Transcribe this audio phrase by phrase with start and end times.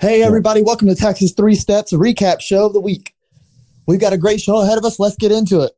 [0.00, 3.14] Hey, everybody, welcome to Texas Three Steps, recap show of the week.
[3.86, 4.98] We've got a great show ahead of us.
[4.98, 5.72] Let's get into it.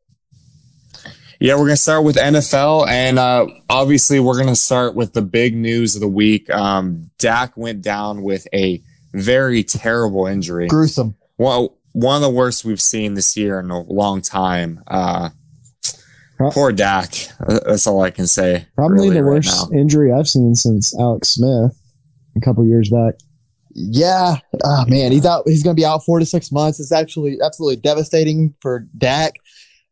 [1.40, 2.86] Yeah, we're going to start with NFL.
[2.86, 6.48] And uh, obviously, we're going to start with the big news of the week.
[6.50, 8.80] Um, Dak went down with a
[9.12, 10.68] very terrible injury.
[10.68, 11.16] Gruesome.
[11.36, 14.84] Well, one of the worst we've seen this year in a long time.
[14.86, 15.30] Uh,
[16.52, 17.12] poor Dak.
[17.40, 18.68] That's all I can say.
[18.76, 19.76] Probably really the right worst now.
[19.76, 21.76] injury I've seen since Alex Smith
[22.36, 23.14] a couple years back.
[23.74, 25.44] Yeah, oh man, he's out.
[25.46, 26.78] He's going to be out four to six months.
[26.78, 29.36] It's actually absolutely devastating for Dak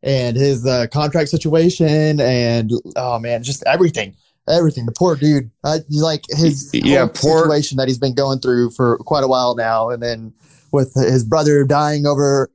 [0.03, 4.15] and his uh, contract situation, and oh man, just everything,
[4.47, 4.85] everything.
[4.85, 8.99] The poor dude, uh, like his yeah, poor situation that he's been going through for
[8.99, 10.33] quite a while now, and then
[10.71, 12.51] with his brother dying over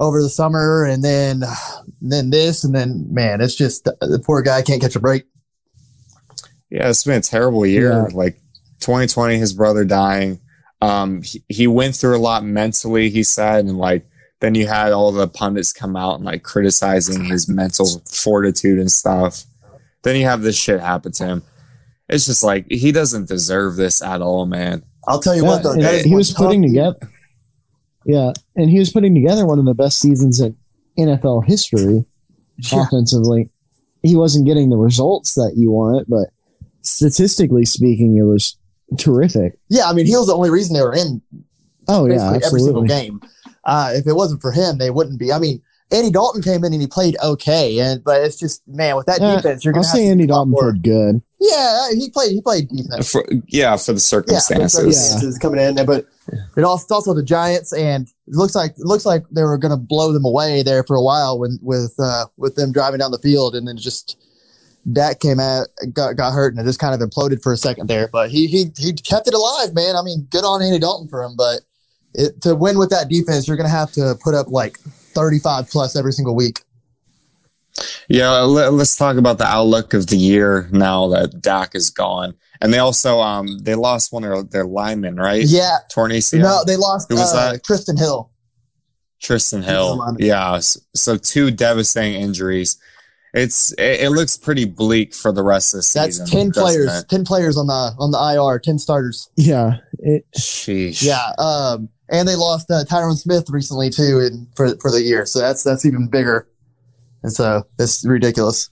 [0.00, 1.44] over the summer, and then
[2.00, 5.24] then this, and then man, it's just the poor guy can't catch a break.
[6.68, 7.92] Yeah, it's been a terrible year.
[7.92, 8.08] Yeah.
[8.12, 8.40] Like
[8.80, 10.40] 2020, his brother dying
[10.80, 14.06] um, he, he went through a lot mentally, he said, and like
[14.40, 18.92] then you had all the pundits come out and like criticizing his mental fortitude and
[18.92, 19.44] stuff.
[20.02, 21.42] Then you have this shit happen to him.
[22.08, 24.82] It's just like he doesn't deserve this at all, man.
[25.08, 26.98] I'll tell you yeah, what, though, he was putting together.
[28.04, 30.56] Yeah, and he was putting together one of the best seasons in
[30.98, 32.04] NFL history
[32.58, 32.82] yeah.
[32.82, 33.50] offensively.
[34.02, 36.28] He wasn't getting the results that you want, but
[36.82, 38.58] statistically speaking, it was
[38.98, 39.58] terrific.
[39.68, 41.22] Yeah, I mean, he was the only reason they were in.
[41.88, 42.46] Oh yeah, absolutely.
[42.46, 43.20] every single game.
[43.64, 45.32] Uh, if it wasn't for him, they wouldn't be.
[45.32, 48.96] I mean, Andy Dalton came in and he played okay, and but it's just man
[48.96, 49.86] with that yeah, defense, you're gonna.
[49.86, 51.22] I'll say Andy Dalton played good.
[51.40, 52.32] Yeah, he played.
[52.32, 53.06] He played decent.
[53.06, 54.74] For, yeah, for the circumstances.
[54.74, 56.06] Yeah, for the circumstances coming in, but
[56.56, 59.58] it also, it's also the Giants, and it looks like it looks like they were
[59.58, 62.98] going to blow them away there for a while when with uh, with them driving
[62.98, 64.18] down the field, and then just
[64.92, 67.88] Dak came out, got, got hurt, and it just kind of imploded for a second
[67.88, 68.08] there.
[68.12, 69.96] But he he he kept it alive, man.
[69.96, 71.34] I mean, good on Andy Dalton for him.
[71.36, 71.60] But
[72.14, 75.70] it, to win with that defense, you're going to have to put up like 35
[75.70, 76.60] plus every single week.
[78.08, 82.34] Yeah, let, us talk about the outlook of the year now that Dak is gone.
[82.60, 85.42] And they also um they lost one of their linemen, right?
[85.44, 86.40] Yeah, torn ACL.
[86.40, 87.10] No, they lost.
[87.10, 87.64] Who was uh, that?
[87.64, 88.30] Trysten Hill.
[89.20, 90.16] Trysten Hill.
[90.18, 90.60] Yeah.
[90.94, 92.78] So two devastating injuries
[93.34, 96.24] it's it, it, looks pretty bleak for the rest of the season.
[96.24, 97.08] That's ten players, it?
[97.08, 99.28] ten players on the on the IR, ten starters.
[99.36, 101.02] Yeah, it, sheesh.
[101.02, 105.26] Yeah, um, and they lost uh, Tyron Smith recently too, in, for for the year.
[105.26, 106.48] So that's that's even bigger,
[107.24, 108.70] and so it's ridiculous.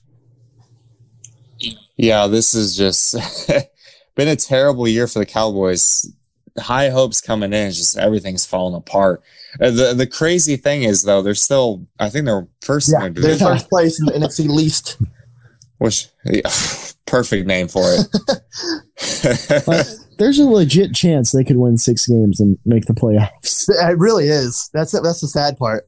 [1.97, 3.15] Yeah, this is just
[4.15, 6.09] been a terrible year for the Cowboys.
[6.57, 9.23] High hopes coming in, just everything's falling apart.
[9.61, 11.85] Uh, the the crazy thing is though, they're still.
[11.99, 12.91] I think they're first.
[12.91, 14.97] Yeah, in they're first place in the NFC least.
[15.77, 16.49] Which yeah,
[17.05, 18.07] perfect name for it.
[20.17, 23.69] there's a legit chance they could win six games and make the playoffs.
[23.69, 24.69] It really is.
[24.73, 25.87] That's that's the sad part.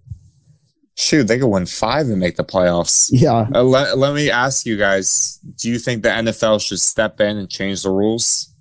[0.98, 3.10] Shoot, they could win five and make the playoffs.
[3.12, 3.48] Yeah.
[3.54, 7.38] Uh, let, let me ask you guys: Do you think the NFL should step in
[7.38, 8.54] and change the rules,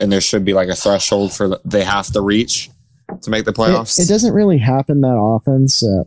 [0.00, 2.70] and there should be like a threshold for the, they have to reach?
[3.22, 3.98] To make the playoffs?
[3.98, 6.04] It, it doesn't really happen that often, so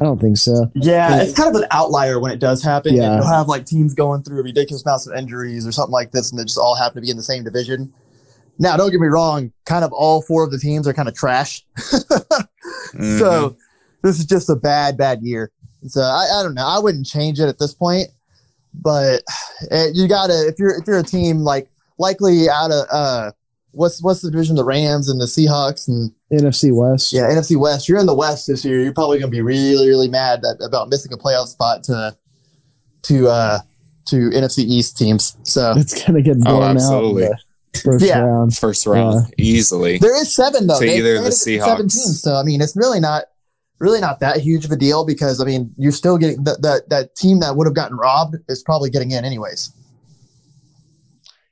[0.00, 0.70] I don't think so.
[0.74, 2.94] Yeah, it's kind of an outlier when it does happen.
[2.94, 3.16] Yeah.
[3.16, 6.30] You'll have like teams going through a ridiculous amounts of injuries or something like this,
[6.30, 7.92] and they just all happen to be in the same division.
[8.60, 11.14] Now, don't get me wrong, kind of all four of the teams are kind of
[11.14, 11.64] trash.
[11.76, 13.18] mm-hmm.
[13.18, 13.56] So
[14.02, 15.50] this is just a bad, bad year.
[15.86, 16.66] So I, I don't know.
[16.66, 18.08] I wouldn't change it at this point,
[18.74, 19.22] but
[19.70, 23.30] it, you gotta if you're if you're a team like likely out of uh
[23.78, 24.56] what's what's the division?
[24.56, 27.12] The Rams and the Seahawks and NFC West.
[27.12, 27.88] Yeah, NFC West.
[27.88, 28.82] You're in the West this year.
[28.82, 32.16] You're probably going to be really, really mad that, about missing a playoff spot to
[33.02, 33.60] to uh
[34.08, 35.36] to NFC East teams.
[35.44, 37.26] So it's going to get blown oh, absolutely.
[37.26, 37.32] out.
[37.82, 38.20] First yeah.
[38.20, 39.44] round, first round, yeah.
[39.44, 39.98] easily.
[39.98, 40.74] There is seven though.
[40.74, 42.22] So they, either the Seahawks, seven teams.
[42.22, 43.24] So I mean, it's really not,
[43.78, 46.88] really not that huge of a deal because I mean, you're still getting that that
[46.88, 49.70] that team that would have gotten robbed is probably getting in anyways.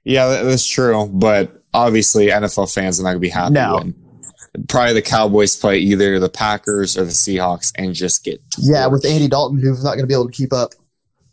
[0.03, 1.07] Yeah, that's true.
[1.13, 3.77] But obviously NFL fans are not going to be happy no.
[3.77, 3.95] when
[4.69, 8.61] probably the Cowboys play either the Packers or the Seahawks and just get torched.
[8.63, 10.73] yeah with Andy Dalton who's not going to be able to keep up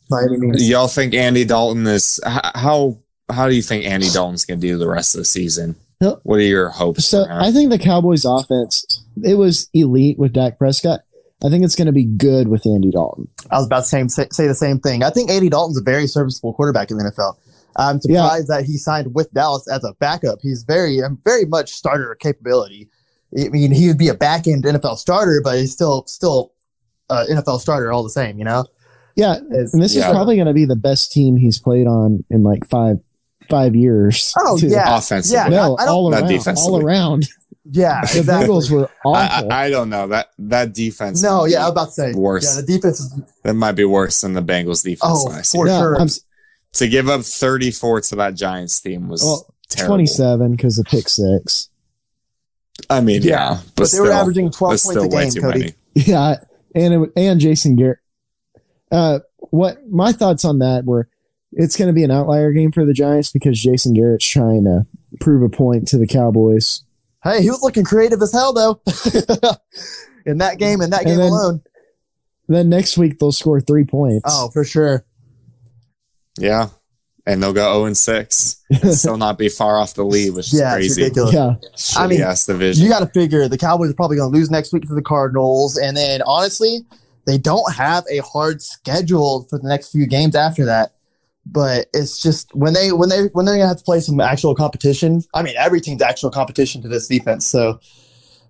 [0.09, 0.67] by any means.
[0.69, 2.97] Y'all think Andy Dalton is how
[3.29, 5.75] how do you think Andy Dalton's going to do the rest of the season?
[5.99, 7.05] What are your hopes?
[7.05, 11.01] So I think the Cowboys offense it was elite with Dak Prescott.
[11.45, 13.27] I think it's going to be good with Andy Dalton.
[13.51, 15.03] I was about to say, say the same thing.
[15.03, 17.35] I think Andy Dalton's a very serviceable quarterback in the NFL.
[17.77, 18.57] I'm surprised yeah.
[18.57, 20.39] that he signed with Dallas as a backup.
[20.41, 22.89] He's very, um, very much starter capability.
[23.37, 26.53] I mean, he would be a back end NFL starter, but he's still, still
[27.09, 28.65] uh, NFL starter all the same, you know?
[29.15, 29.35] Yeah.
[29.35, 30.05] and this yeah.
[30.07, 32.97] is probably going to be the best team he's played on in like five,
[33.49, 34.33] five years.
[34.39, 34.67] Oh, too.
[34.67, 34.97] yeah.
[34.97, 35.35] Offensively.
[35.35, 35.47] Yeah.
[35.49, 36.57] No, I, I all around.
[36.57, 37.27] All around.
[37.65, 38.47] Yeah, The exactly.
[38.47, 39.51] Bengals were I, awful.
[39.53, 41.23] I, I don't know that that defense.
[41.23, 42.55] no, might yeah, I be was about to say worse.
[42.55, 45.67] Yeah, the defense is that might be worse than the Bengals defense Oh, last for
[45.67, 45.77] year.
[45.77, 45.95] sure.
[45.95, 46.19] I'm s-
[46.73, 49.95] To give up 34 to that Giants team was Well, terrible.
[49.97, 51.69] 27 because of pick six.
[52.89, 55.15] I mean, Yeah, yeah, but, but they still, were averaging twelve that's points a still
[55.17, 55.59] way game, too Cody.
[55.59, 55.73] many.
[55.95, 56.35] Yeah,
[56.73, 57.99] and it, and Jason Garrett.
[58.91, 59.19] Uh,
[59.51, 61.07] what my thoughts on that were,
[61.51, 64.87] it's going to be an outlier game for the Giants because Jason Garrett's trying to
[65.19, 66.81] prove a point to the Cowboys.
[67.23, 68.81] Hey, he was looking creative as hell though.
[70.25, 71.61] in that game, in that game then- alone.
[72.47, 74.25] Then next week they'll score three points.
[74.27, 75.05] Oh, for sure.
[76.37, 76.69] Yeah,
[77.25, 78.61] and they'll go 0 and 6.
[78.81, 81.03] and Still not be far off the lead, which is Yeah, it's crazy.
[81.03, 81.33] ridiculous.
[81.33, 81.55] yeah,
[82.01, 82.83] I mean, ass division.
[82.83, 85.01] You got to figure the Cowboys are probably going to lose next week to the
[85.01, 86.79] Cardinals, and then honestly,
[87.25, 90.93] they don't have a hard schedule for the next few games after that.
[91.45, 94.19] But it's just when they when they when they're going to have to play some
[94.21, 95.21] actual competition.
[95.33, 97.45] I mean, every team's actual competition to this defense.
[97.45, 97.79] So,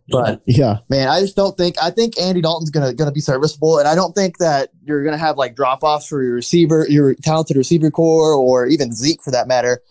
[0.10, 3.80] but yeah, man, I just don't think I think Andy Dalton's gonna gonna be serviceable,
[3.80, 7.14] and I don't think that you're gonna have like drop offs for your receiver, your
[7.16, 9.82] talented receiver core, or even Zeke for that matter.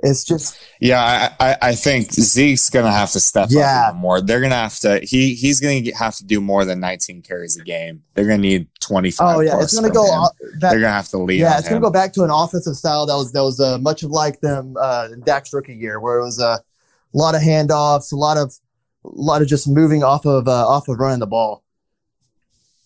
[0.00, 3.88] It's just Yeah, I, I, I think Zeke's gonna have to step Yeah.
[3.88, 4.20] up more.
[4.20, 5.00] They're gonna have to.
[5.02, 8.04] He he's gonna get- have to do more than 19 carries a game.
[8.14, 9.36] They're gonna need 25.
[9.36, 10.04] oh yeah, it's gonna go.
[10.04, 10.20] him.
[10.20, 10.30] o-
[10.60, 11.40] That, They're gonna have to lead.
[11.40, 13.78] yeah, on it's gonna go back to an offensive style that was that was uh,
[13.78, 17.34] much of like them uh, in Dak's rookie year, where it was uh, a lot
[17.34, 18.67] of handoffs, a lot of a
[19.12, 21.62] lot of just moving off of uh, off of running the ball.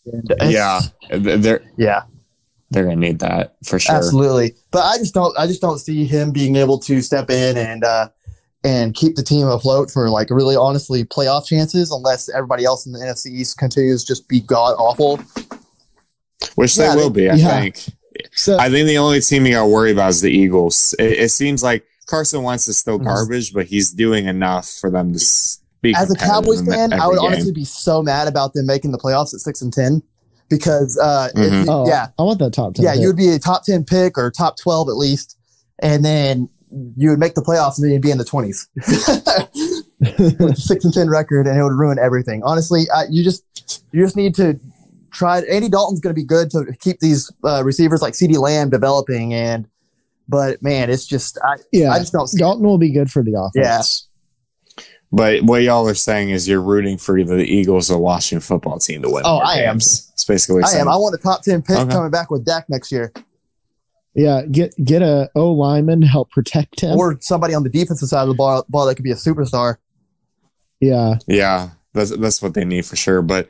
[0.07, 0.81] And Yeah,
[1.11, 2.03] they're yeah.
[2.71, 3.95] they're gonna need that for sure.
[3.97, 4.55] Absolutely.
[4.71, 7.85] But I just don't I just don't see him being able to step in and
[7.85, 8.09] uh
[8.65, 12.93] and keep the team afloat for like really honestly playoff chances unless everybody else in
[12.93, 15.21] the NFC East continues just be god awful.
[16.57, 17.61] Which Yeah, they will be, I yeah.
[17.61, 17.79] think.
[18.33, 20.95] so I think the only team you got to worry about is the Eagles.
[20.99, 23.05] It, it seems like Carson Wentz is still Mhm.
[23.05, 25.62] garbage, but he's doing enough for them to s- be
[25.96, 27.25] As a Cowboys fan, I would game.
[27.26, 30.02] honestly be so mad about them making the playoffs at six and ten.
[30.49, 31.64] Because uh if Mhm.
[31.64, 32.84] you- oh, yeah, I want that top ten.
[32.84, 33.00] yeah, pick.
[33.00, 35.37] you would be a top ten pick or top twelve at least,
[35.81, 36.49] and then
[36.96, 38.69] you would make the playoffs and then you'd be in the twenties.
[38.76, 42.43] with a six and ten record, and it would ruin everything.
[42.44, 43.44] Honestly, I, you just
[43.93, 44.58] you just need to
[45.11, 45.40] try.
[45.43, 49.32] Andy Dalton's going to be good to keep these uh, receivers like CeeDee Lamb developing,
[49.32, 49.67] and
[50.29, 51.90] but man, it's just I, yeah.
[51.93, 52.38] I just don't see.
[52.38, 54.08] Dalton will be good for the offense.
[55.14, 58.79] But what y'all are saying is you're rooting for either the Eagles or Washington football
[58.79, 59.23] team to win.
[59.26, 59.76] Oh, I am.
[59.76, 60.81] It's basically I saying.
[60.82, 60.88] am.
[60.88, 61.93] I want a top ten pick Okay.
[61.93, 63.12] coming back with Dak next year,
[64.14, 66.97] Yeah, get get a O lineman to help protect him.
[66.99, 69.76] or somebody on the defensive side of the ball, ball that could be a superstar.
[70.81, 73.20] yeah, Yeah, that's that's what they need for sure.
[73.20, 73.49] But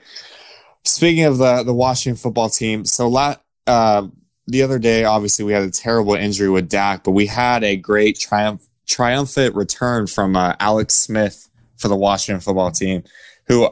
[0.85, 3.37] speaking of the the Washington football team, so la-
[3.69, 4.08] uh,
[4.49, 7.76] the other day, obviously we had a terrible injury with Dak, but we had a
[7.76, 11.49] great triumph triumphant return from uh, Alex Smith
[11.82, 13.02] for the Washington football team,
[13.49, 13.67] who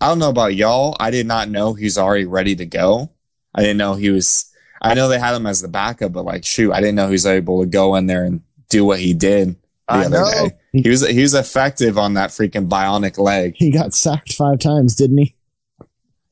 [0.00, 0.96] I don't know about y'all.
[1.00, 3.10] I did not know he's already ready to go.
[3.54, 4.52] I didn't know he was.
[4.82, 7.12] I know they had him as the backup, but like, shoot, I didn't know he
[7.12, 9.56] was able to go in there and do what he did
[9.88, 10.48] the I other know.
[10.48, 10.56] day.
[10.82, 13.54] He was he was effective on that freaking bionic leg.
[13.56, 15.34] he got sacked five times, didn't he?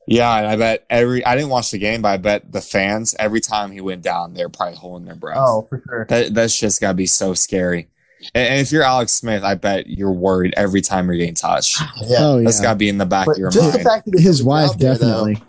[0.05, 3.15] Yeah, and I bet every I didn't watch the game, but I bet the fans
[3.17, 5.37] every time he went down, they're probably holding their breath.
[5.39, 6.05] Oh, for sure.
[6.09, 7.89] that that's just gotta be so scary.
[8.35, 11.79] And, and if you're Alex Smith, I bet you're worried every time you're getting touched.
[12.07, 12.17] Yeah.
[12.19, 13.53] Oh yeah, That's gotta be in the back But of your mind.
[13.53, 15.43] just the fact that his wife out there, though, definitely.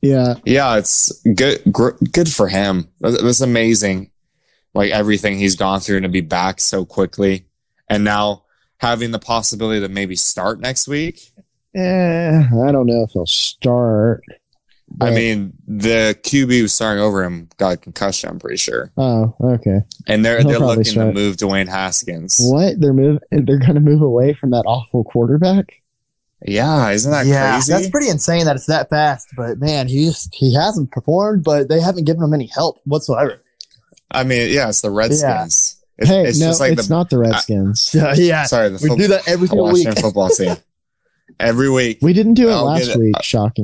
[0.00, 1.62] Yeah, yeah, it's good.
[1.70, 2.88] Gr- good for him.
[3.00, 4.10] That's, that's amazing.
[4.74, 7.46] Like everything he's gone through and to be back so quickly,
[7.88, 8.44] and now
[8.78, 11.30] having the possibility to maybe start next week.
[11.76, 14.22] eh, I don't know if he'll start.
[15.00, 18.30] I mean, the QB who's starting over him got a concussion.
[18.30, 19.80] I'm pretty sure, oh, okay.
[20.06, 22.40] and they're He'll they're probably looking to move Dwayne Haskins.
[22.42, 23.20] What they're move?
[23.30, 25.82] They're going to move away from that awful quarterback.
[26.44, 27.72] Yeah, isn't that yeah, crazy?
[27.72, 29.28] that's pretty insane that it's that fast.
[29.36, 33.40] But man, he just he hasn't performed, but they haven't given him any help whatsoever.
[34.10, 35.82] I mean, yeah, it's the Redskins.
[35.98, 37.90] It's, hey, it's no, just like it's the not the Redskins.
[37.94, 38.44] Yeah, yeah.
[38.44, 39.84] sorry, the We fo- do that every single week.
[39.86, 40.56] Washington football team.
[41.38, 41.98] Every week.
[42.02, 42.98] we didn't do it I'll last get it.
[42.98, 43.14] week,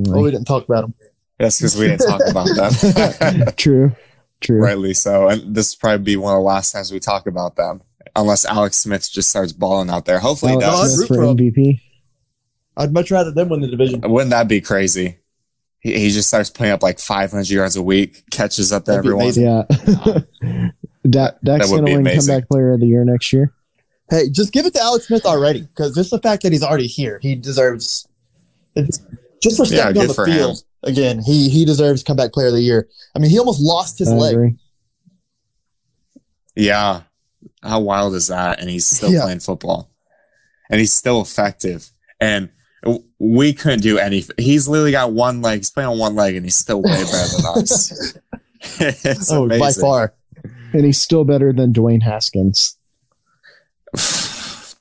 [0.08, 0.94] Oh, we didn't talk about him.
[1.38, 3.52] That's because we didn't talk about them.
[3.56, 3.92] true,
[4.40, 4.60] true.
[4.60, 5.28] Rightly so.
[5.28, 7.82] And this will probably be one of the last times we talk about them.
[8.16, 10.18] Unless Alex Smith just starts balling out there.
[10.18, 10.94] Hopefully he Alex I'd does.
[10.96, 11.20] Smith for for.
[11.22, 11.80] MVP.
[12.76, 14.00] I'd much rather them win the division.
[14.00, 15.18] Wouldn't that be crazy?
[15.80, 19.04] He, he just starts putting up like 500 yards a week, catches up to That'd
[19.04, 19.24] everyone.
[19.24, 19.44] amazing.
[19.44, 20.70] Yeah.
[21.08, 22.32] da- Dak's would going be to win amazing.
[22.32, 23.52] comeback player of the year next year.
[24.10, 26.86] Hey, just give it to Alex Smith already, because just the fact that he's already
[26.86, 28.08] here, he deserves.
[28.74, 29.00] It's
[29.42, 31.20] just for Yeah, stepping good on the for field again.
[31.22, 32.88] He he deserves comeback player of the year.
[33.14, 34.34] I mean, he almost lost his I leg.
[34.34, 34.56] agree.
[36.56, 37.02] Yeah.
[37.62, 38.60] How wild is that?
[38.60, 39.22] And he's still Yeah.
[39.22, 39.90] playing football.
[40.70, 41.90] and he's still effective.
[42.20, 42.50] And
[43.18, 44.34] we couldn't do anything.
[44.38, 45.60] He's literally got one leg.
[45.60, 48.18] He's playing on one leg, and he's still way better than us.
[48.80, 49.60] it's oh, amazing.
[49.60, 50.14] by far.
[50.74, 52.76] And he's still better than Dwayne Haskins.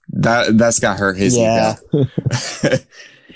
[0.10, 1.76] that that's got hurt his yeah.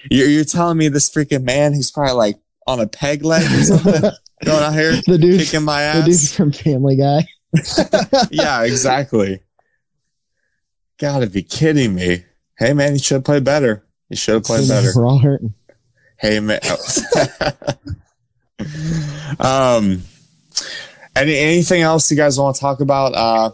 [0.10, 2.36] you're, you're telling me this freaking man He's probably like
[2.72, 4.12] on a peg leg or something
[4.44, 6.06] going out here the dude kicking my ass.
[6.06, 7.28] The dude from Family Guy.
[8.32, 9.42] yeah, exactly.
[10.98, 12.26] Gotta be kidding me.
[12.58, 13.86] Hey man, you should have played better.
[14.10, 14.92] You should have played better.
[14.96, 15.54] We're all hurting.
[16.18, 16.60] Hey man.
[19.40, 20.04] um
[21.16, 23.14] any anything else you guys want to talk about?
[23.14, 23.52] Uh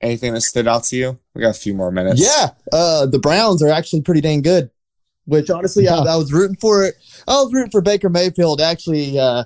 [0.00, 1.18] anything that stood out to you?
[1.34, 2.20] We got a few more minutes.
[2.20, 2.50] Yeah.
[2.72, 4.70] Uh the Browns are actually pretty dang good.
[5.24, 5.96] Which honestly yeah.
[5.96, 6.94] I, I was rooting for it.
[7.28, 9.44] I was rooting for Baker Mayfield actually uh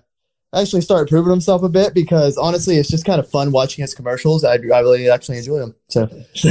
[0.54, 3.94] actually started proving himself a bit because honestly, it's just kind of fun watching his
[3.94, 4.44] commercials.
[4.44, 5.74] I, I really actually enjoy them.
[5.88, 6.08] So,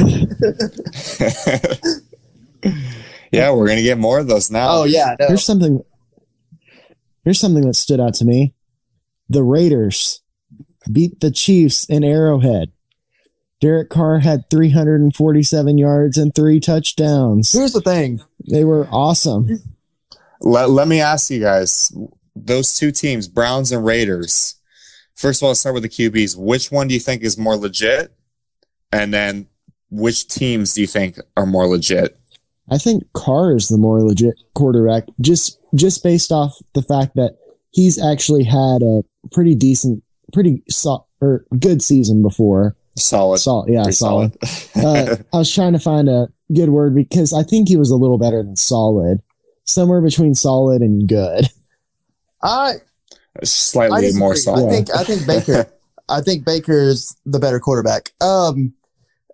[3.32, 4.68] yeah, we're gonna get more of those now.
[4.70, 5.28] Oh yeah, no.
[5.28, 5.82] here's something.
[7.24, 8.54] Here's something that stood out to me:
[9.28, 10.22] the Raiders
[10.90, 12.72] beat the Chiefs in Arrowhead.
[13.60, 17.52] Derek Carr had 347 yards and three touchdowns.
[17.52, 18.20] Here's the thing:
[18.50, 19.48] they were awesome.
[20.40, 21.90] Let, let me ask you guys
[22.34, 24.56] those two teams, Browns and Raiders.
[25.14, 26.36] First of all, let's start with the QBs.
[26.36, 28.14] Which one do you think is more legit?
[28.92, 29.48] And then
[29.90, 32.18] which teams do you think are more legit?
[32.70, 37.36] I think Carr is the more legit quarterback, just just based off the fact that
[37.70, 42.76] he's actually had a pretty decent, pretty so, or good season before.
[42.96, 44.36] Solid, solid, yeah, solid.
[44.44, 45.10] solid.
[45.10, 47.96] uh, I was trying to find a good word because I think he was a
[47.96, 49.20] little better than solid,
[49.64, 51.48] somewhere between solid and good.
[52.42, 52.74] I
[53.44, 54.66] slightly I more solid.
[54.66, 55.70] I think I think Baker.
[56.08, 58.12] I think Baker's the better quarterback.
[58.20, 58.72] Um,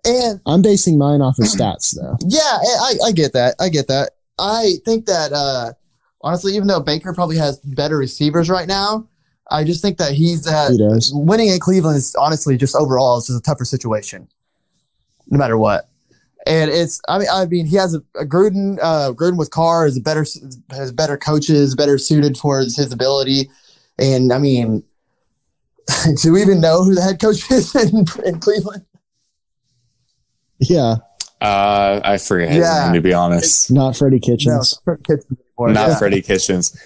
[0.05, 2.17] and I'm basing mine off of stats, though.
[2.27, 3.55] Yeah, I, I get that.
[3.59, 4.11] I get that.
[4.39, 5.73] I think that uh,
[6.21, 9.07] honestly, even though Baker probably has better receivers right now,
[9.53, 10.79] I just think that he's uh, he
[11.13, 14.27] winning in Cleveland is honestly just overall is just a tougher situation,
[15.29, 15.89] no matter what.
[16.47, 19.85] And it's, I mean, I mean, he has a, a Gruden, uh, Gruden with Carr
[19.85, 20.25] is a better,
[20.71, 23.49] has better coaches, better suited towards his ability.
[23.97, 24.83] And I mean,
[26.21, 28.85] do we even know who the head coach is in, in Cleveland?
[30.59, 30.95] Yeah.
[31.39, 32.85] Uh, I forget yeah.
[32.85, 33.71] name, to be honest.
[33.71, 34.79] Not Freddie Kitchens.
[34.85, 35.97] No, Freddie Kitchens not yeah.
[35.97, 36.77] Freddie Kitchens.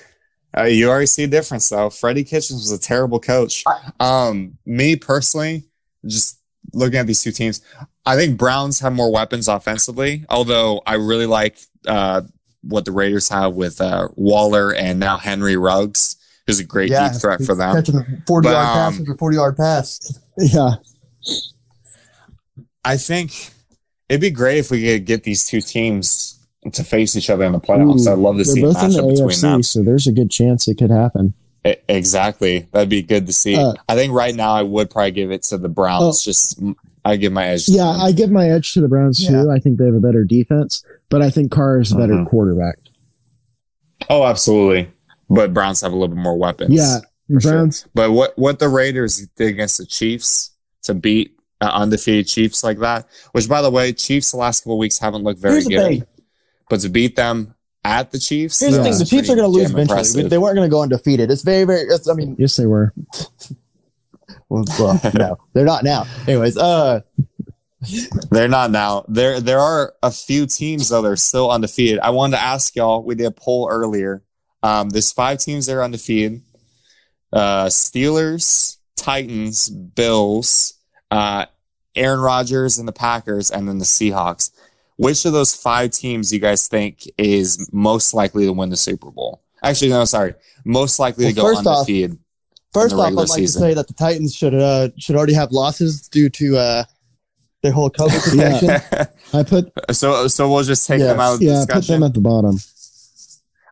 [0.58, 1.90] Uh, you already see a difference though.
[1.90, 3.64] Freddie Kitchens was a terrible coach.
[4.00, 5.66] Um, me personally,
[6.06, 6.40] just
[6.74, 7.62] looking at these two teams,
[8.06, 12.22] I think Browns have more weapons offensively, although I really like uh,
[12.62, 17.12] what the Raiders have with uh, Waller and now Henry Ruggs, who's a great yeah,
[17.12, 17.76] deep threat for them.
[17.76, 20.20] Catching 40 but, yard um, pass after 40 yard pass.
[20.38, 20.76] Yeah.
[22.86, 23.52] I think
[24.08, 26.37] it'd be great if we could get these two teams
[26.74, 28.08] to face each other in the playoffs.
[28.08, 29.64] Ooh, I'd love to see both in the AFC, them.
[29.64, 31.34] So there's a good chance it could happen.
[31.64, 32.68] exactly.
[32.72, 33.56] That'd be good to see.
[33.56, 36.04] Uh, I think right now I would probably give it to the Browns.
[36.04, 36.62] Oh, just
[37.06, 37.70] I give my edge.
[37.70, 39.44] yeah, I give my edge to the Browns yeah.
[39.44, 39.52] too.
[39.52, 42.26] I think they have a better defense, but I think Carr is a better uh-huh.
[42.26, 42.80] quarterback.
[44.10, 44.92] Oh, absolutely.
[45.30, 46.74] But Browns have a little bit more weapons.
[46.74, 47.82] Yeah, Browns.
[47.82, 47.90] Sure.
[47.94, 50.52] But what what the Raiders did against the Chiefs
[50.84, 54.78] to beat uh, undefeated Chiefs like that, which by the way, Chiefs the last couple
[54.78, 56.00] weeks haven't looked very good.
[56.00, 56.04] Thing.
[56.70, 59.56] But to beat them at the Chiefs, here's the thing: the Chiefs are going to
[59.56, 60.00] lose eventually.
[60.00, 60.30] Impressive.
[60.30, 61.32] They weren't going to go undefeated.
[61.32, 61.82] It's very, very.
[61.82, 62.94] It's, I mean, yes, they were.
[64.50, 64.66] well,
[65.14, 66.06] no, they're not now.
[66.28, 67.02] Anyways, uh,
[68.32, 69.06] they're not now.
[69.08, 71.02] There, there are a few teams though.
[71.02, 72.00] They're still undefeated.
[72.00, 73.04] I wanted to ask y'all.
[73.04, 74.24] We did a poll earlier.
[74.64, 76.42] Um, there's five teams that are undefeated:
[77.32, 80.74] uh, Steelers, Titans, Bills,
[81.12, 81.46] uh,
[81.96, 84.52] Aaron Rodgers, and the Packers, and then the Seahawks.
[84.98, 88.78] Which of those five teams do you guys think is most likely to win the
[88.78, 89.44] Super Bowl?
[89.64, 90.34] Actually, no, sorry,
[90.66, 92.12] most likely well, to go undefeated.
[92.12, 92.18] Off,
[92.74, 93.62] First off, I'd like season.
[93.62, 96.84] to say that the Titans should uh, should already have losses due to uh,
[97.62, 98.68] their whole COVID protection.
[98.68, 99.06] yeah.
[99.34, 101.10] I put so so we'll just take yes.
[101.10, 101.36] them out.
[101.36, 101.82] Of the yeah, discussion.
[101.82, 102.58] put them at the bottom.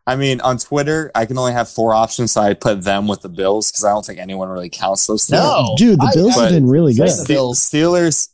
[0.08, 3.22] I mean, on Twitter, I can only have four options, so I put them with
[3.22, 5.28] the Bills because I don't think anyone really counts those.
[5.28, 7.08] No, dude, the Bills I, have been really good.
[7.08, 8.28] The Steelers.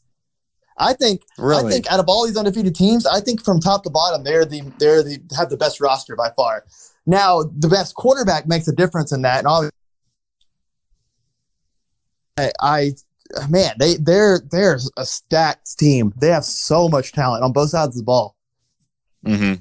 [0.78, 1.22] I think.
[1.38, 1.66] Really?
[1.66, 4.44] I think out of all these undefeated teams, I think from top to bottom, they're
[4.44, 6.64] the they're the have the best roster by far.
[7.04, 9.72] Now, the best quarterback makes a difference in that, and obviously
[12.38, 12.92] I, I
[13.48, 16.12] man, they they're they're a stacked team.
[16.20, 18.36] They have so much talent on both sides of the ball.
[19.24, 19.54] Hmm.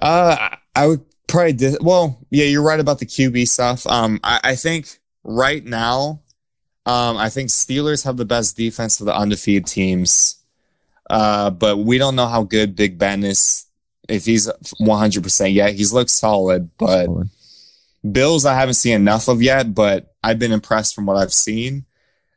[0.00, 1.52] Uh, I would probably.
[1.54, 3.86] Dis- well, yeah, you're right about the QB stuff.
[3.86, 6.21] Um, I, I think right now,
[6.84, 10.42] um, I think Steelers have the best defense of the undefeated teams.
[11.08, 13.66] Uh, but we don't know how good Big Ben is.
[14.08, 17.30] If he's 100% yet, he's looked solid, but solid.
[18.10, 21.84] Bills I haven't seen enough of yet, but I've been impressed from what I've seen.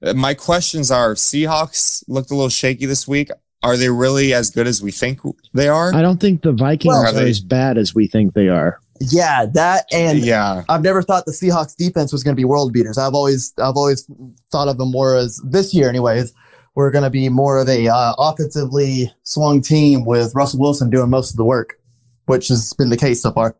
[0.01, 3.29] Uh, my questions are Seahawks looked a little shaky this week.
[3.63, 5.21] Are they really as good as we think
[5.53, 5.91] they are?
[5.93, 8.79] I don't think the Vikings well, are, are as bad as we think they are.
[9.01, 12.71] Yeah, that and yeah, I've never thought the Seahawks defense was going to be world
[12.71, 12.97] beaters.
[12.97, 14.09] I've always I've always
[14.51, 16.33] thought of them more as this year, anyways.
[16.75, 21.09] We're going to be more of a uh, offensively swung team with Russell Wilson doing
[21.09, 21.79] most of the work,
[22.25, 23.55] which has been the case so far.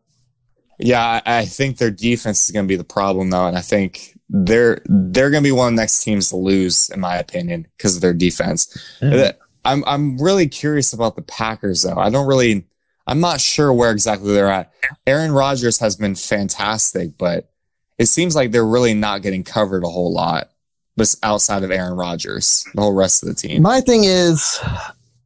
[0.78, 4.18] Yeah, I think their defense is going to be the problem though, and I think
[4.28, 7.66] they're they're going to be one of the next teams to lose, in my opinion,
[7.76, 8.66] because of their defense.
[9.00, 9.38] Mm-hmm.
[9.64, 11.98] I'm I'm really curious about the Packers though.
[11.98, 12.66] I don't really
[13.06, 14.72] I'm not sure where exactly they're at.
[15.06, 17.50] Aaron Rodgers has been fantastic, but
[17.98, 20.50] it seems like they're really not getting covered a whole lot.
[20.96, 23.62] But outside of Aaron Rodgers, the whole rest of the team.
[23.62, 24.58] My thing is,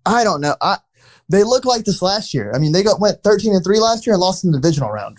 [0.04, 0.56] I don't know.
[0.60, 0.78] I
[1.28, 2.52] they look like this last year.
[2.52, 4.90] I mean, they got went 13 and 3 last year and lost in the divisional
[4.90, 5.18] round.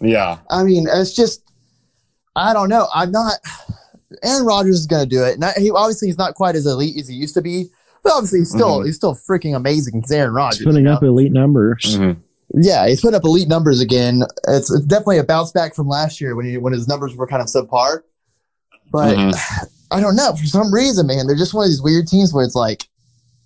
[0.00, 0.38] Yeah.
[0.50, 1.42] I mean, it's just
[2.36, 2.86] I don't know.
[2.94, 3.34] I'm not
[4.22, 5.38] Aaron Rodgers is going to do it.
[5.38, 7.70] Not, he obviously he's not quite as elite as he used to be,
[8.02, 8.86] but obviously, he's still mm-hmm.
[8.86, 10.00] he's still freaking amazing.
[10.00, 10.58] He's Aaron Rodgers.
[10.58, 11.96] He's putting up elite numbers.
[11.96, 12.20] Mm-hmm.
[12.62, 14.22] Yeah, he's putting up elite numbers again.
[14.48, 17.26] It's, it's definitely a bounce back from last year when he when his numbers were
[17.26, 18.02] kind of subpar.
[18.90, 19.64] But mm-hmm.
[19.92, 21.26] I don't know for some reason, man.
[21.26, 22.88] They're just one of these weird teams where it's like,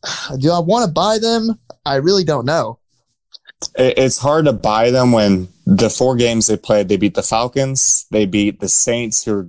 [0.38, 1.58] do I want to buy them?
[1.84, 2.78] I really don't know.
[3.76, 8.06] It's hard to buy them when the four games they played, they beat the Falcons,
[8.10, 9.48] they beat the Saints, who are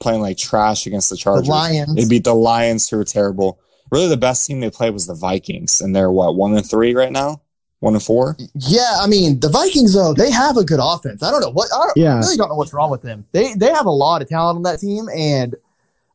[0.00, 1.46] playing like trash against the Chargers.
[1.46, 1.94] The Lions.
[1.94, 3.60] They beat the Lions, who are terrible
[3.92, 6.94] really the best team they played was the Vikings, and they're what one and three
[6.94, 7.42] right now,
[7.80, 8.36] one and four.
[8.54, 11.22] Yeah, I mean the Vikings though they have a good offense.
[11.22, 11.68] I don't know what.
[11.72, 12.18] I yeah.
[12.18, 13.26] really don't know what's wrong with them.
[13.32, 15.54] They they have a lot of talent on that team, and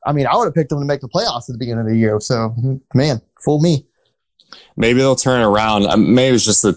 [0.05, 1.88] I mean I would have picked them to make the playoffs at the beginning of
[1.88, 2.19] the year.
[2.19, 2.53] So
[2.93, 3.86] man, fool me.
[4.75, 5.86] Maybe they'll turn around.
[5.86, 6.75] Um, maybe it's just a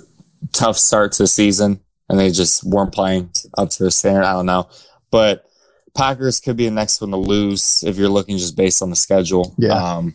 [0.53, 4.25] tough start to the season, and they just weren't playing up to their standard.
[4.25, 4.69] I don't know,
[5.11, 5.47] but.
[5.93, 8.97] Packers could be the next one to lose if you're looking just based on the
[8.97, 9.53] schedule.
[9.59, 9.73] Yeah.
[9.73, 10.15] Um,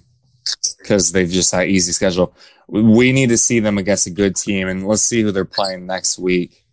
[0.86, 2.32] because they've just had easy schedule.
[2.68, 5.88] We need to see them against a good team, and let's see who they're playing
[5.88, 6.64] next week.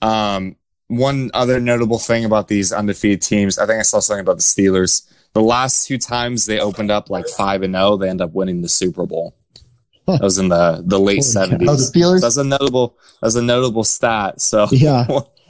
[0.00, 4.36] Um, one other notable thing about these undefeated teams, I think I saw something about
[4.36, 5.10] the Steelers.
[5.32, 8.62] The last two times they opened up like five and zero, they end up winning
[8.62, 9.34] the Super Bowl.
[10.06, 11.68] That was in the the late seventies.
[11.68, 12.20] Oh, the Steelers.
[12.20, 12.96] That's a notable.
[13.20, 14.40] That's a notable stat.
[14.40, 15.06] So yeah,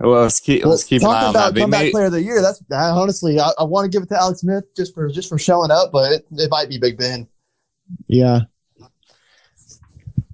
[0.00, 2.40] Well, let's keep well, let's keep talking an about comeback may, player of the year.
[2.40, 5.38] That's honestly, I, I want to give it to Alex Smith just for just for
[5.38, 7.26] showing up, but it, it might be Big Ben.
[8.06, 8.42] Yeah,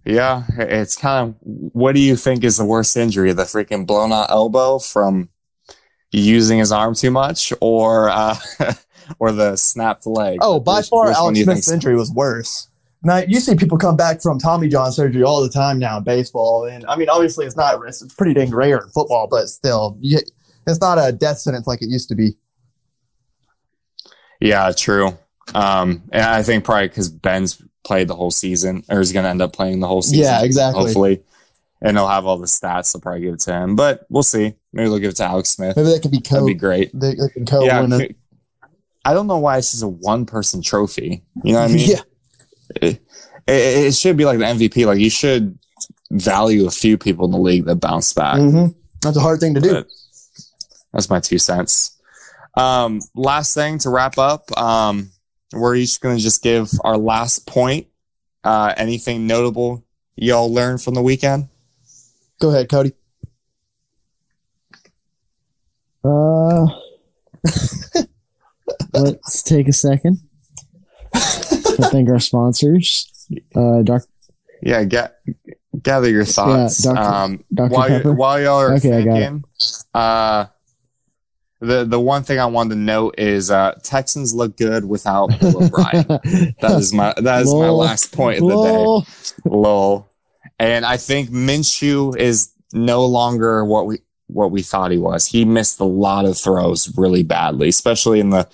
[0.04, 0.44] yeah.
[0.58, 3.32] It's kind of what do you think is the worst injury?
[3.32, 5.30] The freaking blown out elbow from
[6.10, 8.36] using his arm too much, or uh,
[9.18, 10.40] or the snapped leg?
[10.42, 12.68] Oh, by which, far, which Alex Smith's injury was worse.
[13.04, 16.04] Now you see people come back from Tommy John surgery all the time now in
[16.04, 19.98] baseball, and I mean, obviously it's not it's pretty dang rare in football, but still,
[20.02, 22.36] it's not a death sentence like it used to be.
[24.40, 25.18] Yeah, true.
[25.54, 29.30] Um, and I think probably because Ben's played the whole season, or is going to
[29.30, 30.24] end up playing the whole season.
[30.24, 30.84] Yeah, exactly.
[30.84, 31.22] Hopefully,
[31.82, 32.92] and they'll have all the stats.
[32.92, 34.54] They'll probably give it to him, but we'll see.
[34.72, 35.76] Maybe they'll give it to Alex Smith.
[35.76, 36.36] Maybe that could be co.
[36.36, 36.90] That'd be great.
[36.98, 37.86] They, they can co yeah,
[39.04, 41.22] I don't know why this is a one person trophy.
[41.42, 41.90] You know what I mean?
[41.90, 42.00] yeah.
[42.76, 43.00] It,
[43.46, 44.86] it, it, should be like the MVP.
[44.86, 45.58] Like you should
[46.10, 48.36] value a few people in the league that bounce back.
[48.36, 48.78] Mm-hmm.
[49.02, 49.72] That's a hard thing to do.
[49.72, 49.88] But
[50.92, 51.98] that's my two cents.
[52.56, 54.56] Um, last thing to wrap up.
[54.56, 55.10] Um,
[55.52, 57.86] we're each going to just give our last point.
[58.42, 59.84] Uh, anything notable
[60.16, 61.48] y'all learned from the weekend?
[62.40, 62.92] Go ahead, Cody.
[66.04, 66.66] Uh,
[68.92, 70.20] let's take a second.
[71.80, 73.10] I thank our sponsors.
[73.54, 74.02] Uh, doc-
[74.62, 75.18] yeah, get,
[75.82, 76.84] gather your thoughts.
[76.84, 77.02] Yeah, Dr.
[77.14, 77.70] Um, Dr.
[77.72, 79.44] while, while y'all are okay, thinking,
[79.92, 80.46] uh,
[81.60, 85.64] the the one thing I wanted to note is uh, Texans look good without Bill
[85.64, 86.06] O'Brien.
[86.60, 87.62] that is my that is Lol.
[87.62, 89.00] my last point of the Lol.
[89.00, 89.06] day.
[89.46, 90.10] Lol.
[90.58, 95.26] And I think Minshew is no longer what we what we thought he was.
[95.26, 98.48] He missed a lot of throws really badly, especially in the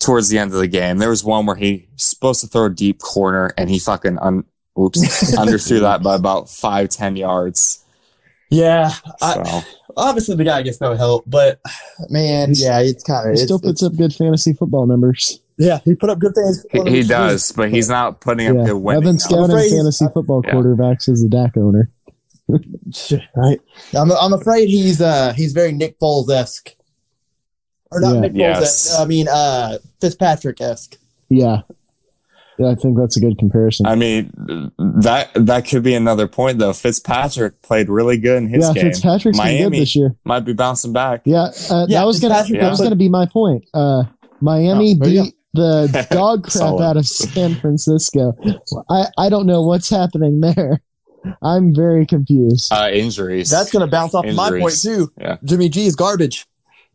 [0.00, 0.98] towards the end of the game.
[0.98, 4.44] There was one where he supposed to throw a deep corner and he fucking un,
[4.78, 5.00] oops
[5.36, 7.84] underthrew that by about five ten yards.
[8.50, 9.02] Yeah, so.
[9.20, 9.64] I,
[9.96, 11.60] obviously the guy gets no help, but
[12.08, 15.40] man, yeah, it's kind of he still puts up good fantasy football numbers.
[15.58, 16.64] Yeah, he put up good things.
[16.70, 19.02] He, he does, but he's not putting up good winning.
[19.02, 20.54] I've been scouting fantasy football yeah.
[20.54, 21.90] quarterbacks as a Dak owner.
[23.36, 23.60] right,
[23.94, 26.77] I'm, I'm afraid he's uh he's very Nick Foles esque
[27.90, 28.20] or not yeah.
[28.20, 28.38] Nick Foles.
[28.38, 28.98] Yes.
[28.98, 30.96] I mean, uh, Fitzpatrick esque.
[31.28, 31.62] Yeah.
[32.58, 33.86] Yeah, I think that's a good comparison.
[33.86, 34.32] I mean,
[34.78, 36.72] that that could be another point though.
[36.72, 38.84] Fitzpatrick played really good in his yeah, game.
[38.86, 40.16] Fitzpatrick's been good this year.
[40.24, 41.22] Might be bouncing back.
[41.24, 43.64] Yeah, uh, Yeah, that was gonna Fitzpatrick- that was gonna be my point.
[43.72, 44.04] Uh,
[44.40, 48.36] Miami Oh, there you beat the dog crap out of San Francisco.
[48.90, 50.82] I I don't know what's happening there.
[51.42, 52.72] I'm very confused.
[52.72, 53.50] Uh, injuries.
[53.50, 55.12] That's going to bounce off my point too.
[55.20, 55.36] Yeah.
[55.44, 56.46] Jimmy G is garbage.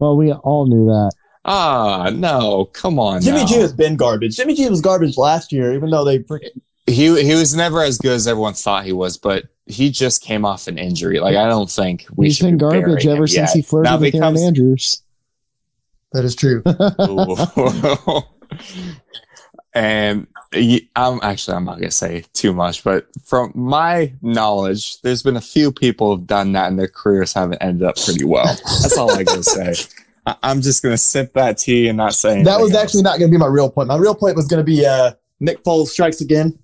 [0.03, 1.11] Well, we all knew that.
[1.45, 3.21] ah no, come on.
[3.21, 3.45] Jimmy now.
[3.47, 4.35] G has been garbage.
[4.35, 7.97] Jimmy G was garbage last year, even though they freaking he he was never as
[7.97, 11.21] good as everyone thought he was, but he just came off an injury.
[11.21, 13.55] Like I don't think we He's should been be garbage him ever since yet.
[13.55, 15.01] he flirted Now with Erin Andrews.
[16.11, 16.61] that is true.
[19.75, 19.79] Ooh.
[19.79, 20.27] and
[20.95, 25.41] I'm actually I'm not gonna say too much, but from my knowledge, there's been a
[25.41, 28.45] few people who've done that and their careers haven't ended up pretty well.
[28.45, 29.73] That's all I gotta say.
[30.25, 32.83] I- I'm just gonna sip that tea and not say that was else.
[32.83, 33.87] actually not going to be my real point.
[33.89, 36.57] My real point was going to be uh, Nick Foles strikes again.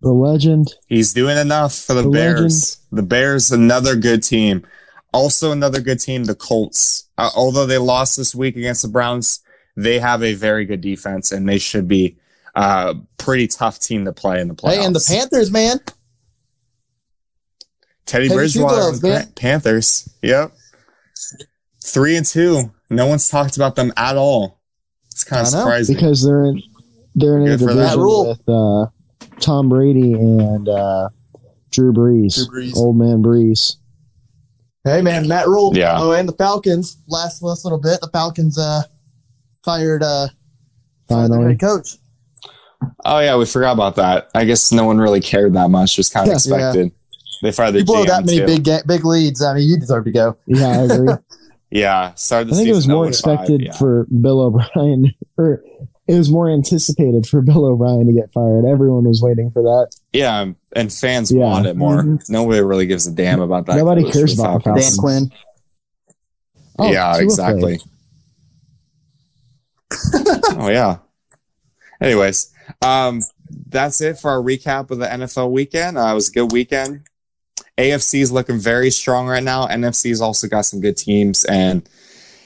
[0.00, 0.74] The legend.
[0.86, 2.40] He's doing enough for the, The Bears.
[2.40, 2.98] legend.
[2.98, 4.66] The Bears, another good team.
[5.12, 7.08] Also, another good team, the Colts.
[7.18, 9.40] Uh, although they lost this week against the Browns,
[9.76, 12.16] they have a very good defense, and they should be
[12.54, 14.74] a pretty tough team to play in the playoffs.
[14.74, 15.80] Hey, and the Panthers, man.
[18.06, 19.26] Teddy Teddy Bridgewater, Gloves, and man.
[19.26, 20.08] Pa- Panthers.
[20.22, 20.52] Yep,
[21.82, 22.72] three and two.
[22.90, 24.60] No one's talked about them at all.
[25.10, 25.94] It's kind of surprising.
[25.94, 26.62] because they're in
[27.14, 28.86] they're in a Good for that division with uh,
[29.40, 31.08] Tom Brady and uh,
[31.70, 32.76] Drew Brees, Drew Brees.
[32.76, 33.76] old man Brees.
[34.84, 35.72] Hey, man, Matt Rhule.
[35.74, 35.96] Yeah.
[35.98, 36.98] Oh, and the Falcons.
[37.08, 38.82] Last last little bit, the Falcons uh
[39.64, 40.28] fired uh
[41.08, 41.96] fired their Finally, head coach.
[43.04, 44.28] oh yeah, we forgot about that.
[44.34, 45.96] I guess no one really cared that much.
[45.96, 46.34] Just kind of Yeah.
[46.36, 46.92] expected.
[47.42, 48.46] They fired their You blow GM that many too.
[48.46, 49.42] big ga- big leads.
[49.42, 50.36] I mean, you deserve to go.
[50.46, 51.14] yeah, I agree.
[51.70, 53.72] Yeah, started the I think it was more 0-5, expected yeah.
[53.72, 55.60] for Bill O'Brien, or
[56.06, 58.64] it was more anticipated for Bill O'Brien to get fired.
[58.64, 59.88] Everyone was waiting for that.
[60.12, 61.40] Yeah, and fans Yeah.
[61.42, 62.04] want it more.
[62.04, 62.28] Mhm.
[62.28, 63.76] Nobody really gives a damn about that.
[63.78, 64.84] Nobody cares about the Falcons.
[64.96, 64.98] Dan Falcons.
[64.98, 65.32] Quinn.
[66.78, 67.80] Oh, yeah, Tua exactly.
[70.58, 70.98] oh yeah.
[72.00, 72.52] Anyways,
[72.82, 73.22] um,
[73.68, 75.98] that's it for our recap of the NFL weekend.
[75.98, 77.02] Uh, it was a good weekend.
[77.78, 79.66] AFC is looking very strong right now.
[79.66, 81.88] NFC's also got some good teams, and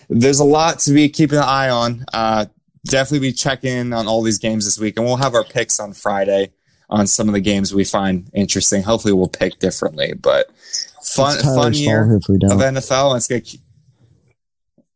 [0.08, 2.04] there's a lot to be keeping an eye on.
[2.12, 2.46] Uh,
[2.86, 5.92] definitely be checking on all these games this week, and we'll have our picks on
[5.92, 6.52] Friday
[6.90, 8.82] on some of the games we find interesting.
[8.82, 10.50] Hopefully, we'll pick differently, but
[11.02, 12.58] fun, fun year if we of.
[12.58, 13.10] NFL.
[13.10, 13.60] And it's gonna keep...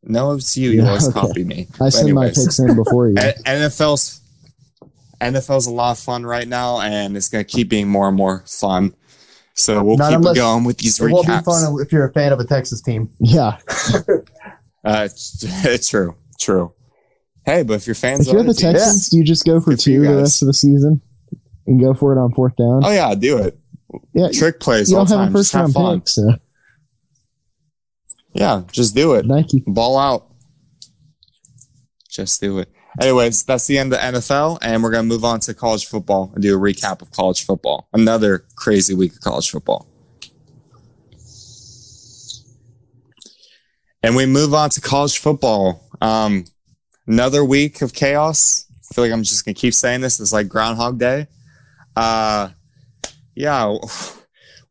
[0.04, 0.70] No, it's you.
[0.70, 1.20] You Yeah, always okay.
[1.20, 1.66] copy me.
[1.74, 3.14] I But send my anyways, picks in before you.
[3.20, 4.20] N- NFL's
[5.20, 8.42] NFL's a lot of fun right now, and it's gonna keep being more and more
[8.46, 8.94] fun.
[9.54, 11.44] So we'll Not keep unless- it going with these It will be recaps.
[11.44, 13.10] fun if you're a fan of a Texas team.
[13.20, 13.58] Yeah,
[14.84, 16.72] Uh, it's true, true.
[17.44, 19.44] Hey, but if you're fans, if you're of the other teams- Texans, do you just
[19.44, 21.00] go for Good for two the rest of the season
[21.68, 22.80] and go for it on fourth down?
[22.84, 23.56] oh yeah, do it.
[24.14, 25.36] yeah, Trick plays you all don't the have time.
[25.36, 26.00] a Just first have round fun.
[26.00, 26.34] pick, so
[28.32, 29.26] Yeah, just do it.
[29.26, 29.62] Nike.
[29.66, 30.26] Ball out.
[32.08, 32.68] Just do it.
[33.00, 36.42] Anyways, that's the end of NFL, and we're gonna move on to college football and
[36.42, 37.88] do a recap of college football.
[37.92, 39.86] Another crazy week of college football.
[44.02, 45.88] And we move on to college football.
[46.00, 46.44] Um,
[47.06, 48.66] another week of chaos.
[48.70, 50.20] I feel like I'm just gonna keep saying this.
[50.20, 51.28] It's like Groundhog Day.
[51.96, 52.50] Uh,
[53.34, 53.76] yeah.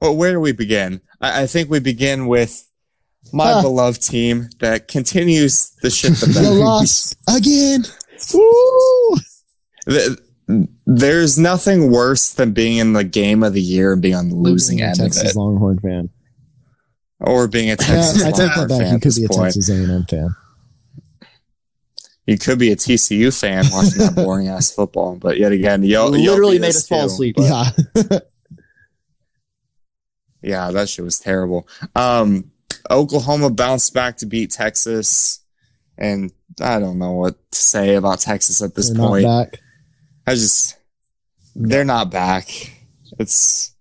[0.01, 0.99] Well, where do we begin?
[1.21, 2.67] I, I think we begin with
[3.33, 3.61] my Ah.
[3.61, 6.49] beloved team that continues the ship the You bed.
[6.57, 7.85] lost again.
[8.33, 9.17] Woo!
[9.89, 10.17] Th-
[10.85, 14.35] There's nothing worse than being in the game of the year and being on the
[14.35, 16.09] losing Being end Texas of it, Longhorn fan.
[17.19, 18.79] or being a Yeah, Texas I take Longhorn that back.
[18.79, 19.53] fan You at could be a point.
[19.53, 20.35] Texas A&M fan.
[22.27, 26.07] You could be a TCU fan watching that boring ass football, but yet again, yo,
[26.07, 27.35] literally yo made us fall asleep.
[27.39, 27.71] Yeah,
[30.43, 31.67] Yeah, that shit was terrible.
[31.95, 32.50] Um,
[32.91, 35.39] Oklahoma bounced back to beat Texas,
[35.97, 39.25] and I don't know what to say about Texas at this they're not point.
[39.25, 39.59] back.
[40.27, 40.77] I just
[41.55, 42.47] they're not back.
[43.17, 43.73] It's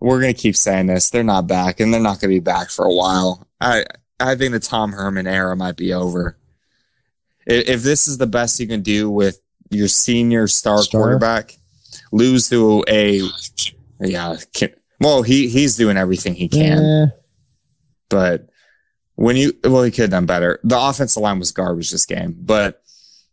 [0.00, 1.10] we're gonna keep saying this.
[1.10, 3.46] They're not back, and they're not gonna be back for a while.
[3.60, 3.84] I
[4.18, 6.36] I think the Tom Herman era might be over.
[7.46, 11.00] If, if this is the best you can do with your senior star, Star?
[11.00, 11.56] quarterback,
[12.12, 13.22] lose to a
[14.00, 14.36] yeah.
[14.52, 17.06] Can, well, he he's doing everything he can, Yeah,
[18.08, 18.49] but
[19.20, 20.58] when you well, he could have done better.
[20.64, 22.82] The offensive line was garbage this game, but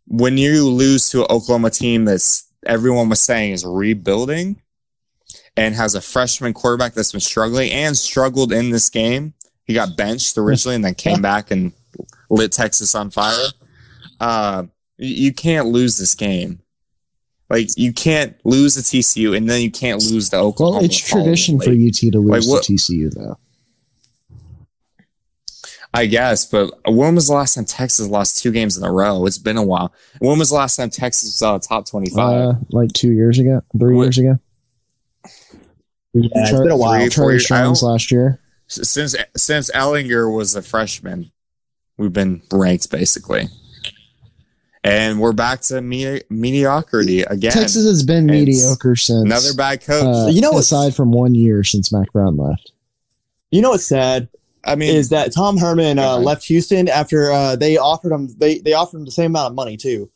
[0.06, 4.60] when you lose to an Oklahoma team that's everyone was saying is rebuilding
[5.56, 9.32] and has a freshman quarterback that's been struggling and struggled in this game,
[9.64, 11.72] he got benched originally and then came back and
[12.28, 13.46] lit Texas on fire.
[14.20, 14.64] Uh,
[14.98, 16.60] you can't lose this game.
[17.48, 20.76] Like you can't lose the TCU and then you can't lose the Oklahoma.
[20.78, 23.38] Well, it's tradition for UT to lose Like, what- to TCU though.
[25.94, 29.24] I guess, but when was the last time Texas lost two games in a row?
[29.26, 29.92] It's been a while.
[30.18, 32.40] When was the last time Texas was out of top twenty-five?
[32.40, 34.38] Uh, like two years ago, three What- years ago.
[36.14, 37.00] Yeah, it's been a while.
[37.00, 38.40] Three, Charlie years- Strong's last year.
[38.68, 41.30] since since Ehlinger was a freshman,
[41.96, 43.48] we've been ranked basically,
[44.84, 47.52] and we're back to medi- mediocrity again.
[47.52, 50.04] Texas has been It's mediocre since another bad coach.
[50.04, 52.72] uh, You know aside from one year since Mack Brown left.
[53.50, 54.28] You know what's sad
[54.64, 58.58] I mean, is that Tom Herman uh, left Houston after uh, they offered him they
[58.58, 60.10] they offered him the same amount of money too.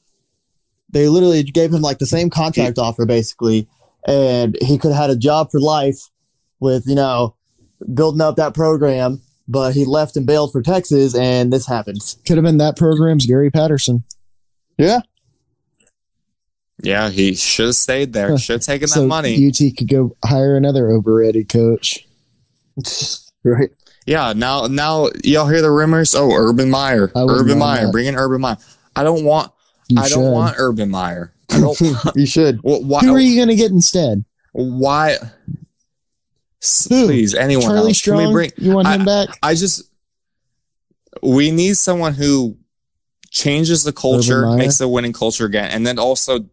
[0.91, 3.69] They literally gave him like the same contract offer basically,
[4.07, 6.11] and he could have had a job for life
[6.61, 7.35] with you know
[7.95, 9.23] building up that program.
[9.49, 12.17] But he left and bailed for Texas, and this happens.
[12.27, 14.05] Could have been that program's Gary Patterson.
[14.79, 15.01] Yeah,
[16.83, 18.37] yeah, he should have stayed there.
[18.37, 19.49] Should have taken so that money.
[19.49, 22.07] UT could go hire another overrated coach.
[23.45, 23.71] right.
[24.07, 26.15] Yeah, now now y'all hear the rumors.
[26.15, 27.93] Oh, Urban Meyer, Urban Meyer, that.
[27.93, 28.57] bring in Urban Meyer.
[28.97, 29.53] I don't want.
[29.89, 30.15] You I should.
[30.17, 31.33] don't want Urban Meyer.
[31.51, 31.81] I don't.
[32.17, 32.57] you should.
[32.59, 33.01] Wh- why?
[33.01, 34.25] Who are you going to get instead?
[34.53, 35.17] Why?
[36.89, 37.07] Who?
[37.07, 38.03] Please, anyone Charlie else?
[38.03, 38.33] Can we Strong.
[38.33, 39.29] bring- you want I- him back?
[39.43, 39.83] I just
[41.23, 42.57] we need someone who
[43.31, 46.47] changes the culture, makes a winning culture again, and then also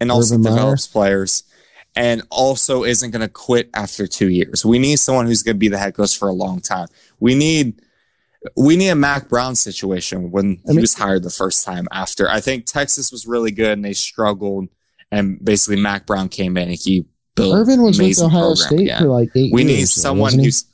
[0.00, 0.54] and also Urban Meyer?
[0.56, 1.44] develops players,
[1.94, 4.64] and also isn't going to quit after two years.
[4.64, 6.88] We need someone who's going to be the head coach for a long time.
[7.20, 7.80] We need
[8.56, 11.86] we need a Mack Brown situation when I he mean- was hired the first time.
[11.92, 14.68] After I think Texas was really good and they struggled,
[15.10, 17.04] and basically Mack Brown came in and he
[17.36, 17.54] built.
[17.54, 19.02] Urban was with Ohio program State again.
[19.02, 19.76] for like eight We years.
[19.78, 20.46] need someone wasn't he?
[20.46, 20.64] who's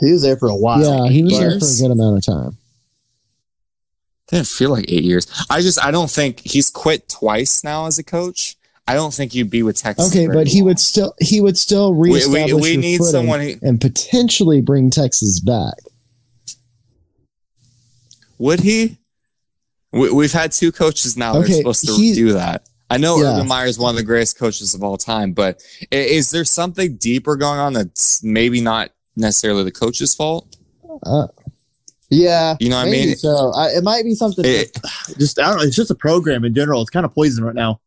[0.00, 0.80] He was there for a while.
[1.06, 2.58] Yeah, he was there for a good amount of time.
[4.28, 5.26] didn't feel like eight years.
[5.48, 8.55] I just I don't think he's quit twice now as a coach.
[8.88, 10.08] I don't think you'd be with Texas.
[10.10, 13.00] Okay, very but he would still he would still We, reestablish we, we your need
[13.02, 15.74] someone who and potentially bring Texas back.
[18.38, 18.98] would he.
[19.92, 21.32] We, we've had two coaches now.
[21.34, 22.68] that are supposed to he- do that.
[22.88, 23.34] I know Yeah.
[23.34, 25.60] Urban Meyer is one of the greatest coaches of all time, but
[25.92, 30.56] i- is there something deeper going on that's maybe not necessarily the coach's fault?
[31.02, 31.26] Uh,
[32.10, 33.16] Yeah, You know what I mean?
[33.16, 34.44] So I, it might be something.
[34.44, 34.78] It-
[35.18, 35.62] just I don't know.
[35.64, 36.80] It's just a program in general.
[36.82, 37.80] It's kind of poison right now.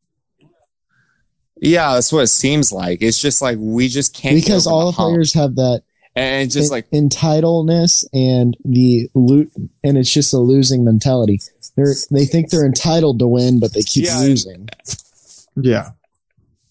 [1.62, 3.02] Yeah, that's what it seems like.
[3.02, 5.10] It's just like we just can't because over all the hump.
[5.12, 5.84] players have that
[6.16, 9.52] and just en- like entitledness and the loot,
[9.84, 11.40] and it's just a losing mentality.
[11.76, 14.20] They're they think they're entitled to win, but they keep Yeah.
[14.20, 14.70] losing.
[15.62, 15.92] Yeah,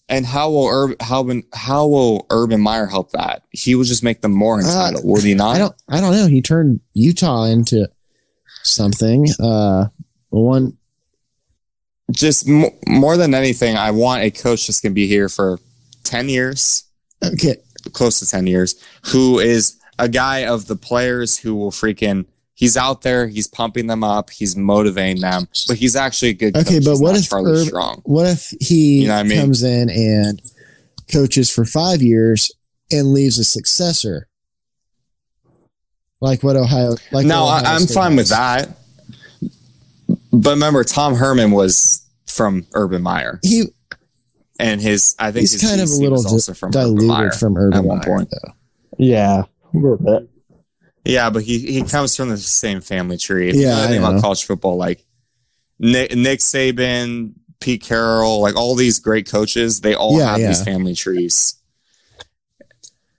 [0.07, 3.43] And how will Urban how, will- how will Urban Meyer help that?
[3.51, 5.49] He will just make them more entitled, would he not?
[5.51, 6.25] Uh, I don't I don't know.
[6.27, 7.87] He turned Utah into
[8.63, 9.27] something.
[9.39, 9.85] Uh,
[10.29, 10.77] one
[12.11, 15.59] just m- more than anything, I want a coach that's going to be here for
[16.03, 16.83] 10 years,
[17.23, 17.57] okay.
[17.93, 18.75] close to 10 years,
[19.07, 23.87] who is a guy of the players who will freaking, he's out there, he's pumping
[23.87, 26.67] them up, he's motivating them, but he's actually a good coach.
[26.67, 28.01] Okay, but He's what if Charlie Strong?
[28.05, 29.39] What if he You know what I mean?
[29.39, 30.41] comes in and
[31.11, 32.51] coaches for five years
[32.91, 34.27] and leaves a successor?
[36.21, 38.69] Like what Ohio like No, what Ohio I, I'm State fine with that.
[40.31, 41.98] But remember, Tom Herman was
[42.29, 43.63] from Urban Meyer, He
[44.59, 47.07] and his I think he's his kind of a little was di- also from Urban
[47.07, 47.17] Meyer.
[47.29, 48.29] diluted from Urban at one Meyer, point.
[48.31, 48.53] though.
[48.97, 50.29] yeah, a little bit.
[51.05, 53.49] Yeah, but he he comes from the same family tree.
[53.49, 54.09] If you Yeah, know anything I know.
[54.11, 55.03] about college football, like
[55.79, 60.61] Nick, Nick Saban, Pete Carroll, like all these great coaches, they all Yeah, have these
[60.63, 61.55] family trees.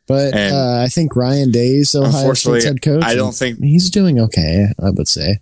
[0.07, 3.05] But And uh, I think Ryan Day's Ohio unfortunately, State's head coach.
[3.05, 4.67] I don't think he's doing okay.
[4.79, 5.39] I would say.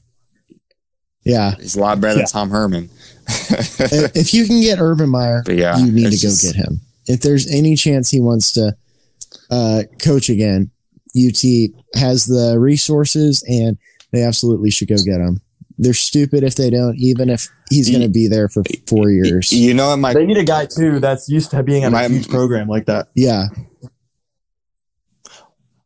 [1.28, 2.24] Yeah, he's a lot better Yeah.
[2.24, 2.90] than Tom Herman.
[3.28, 6.54] if if you can get Urban Meyer, but yeah, you need to go just- get
[6.56, 6.80] him.
[7.06, 8.76] If there's any chance he wants to
[9.50, 10.70] uh, coach again,
[11.16, 11.42] UT
[11.94, 13.78] has the resources and
[14.12, 15.40] they absolutely should go get him.
[15.78, 19.50] They're stupid if they don't, even if he's going to be there for four years.
[19.52, 22.08] You know what my They need a guy too that's used to being on a
[22.08, 23.08] huge program like that.
[23.14, 23.46] Yeah,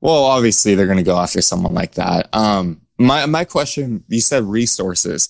[0.01, 2.29] Well, obviously they're going to go after someone like that.
[2.33, 5.29] Um, my my question, you said resources.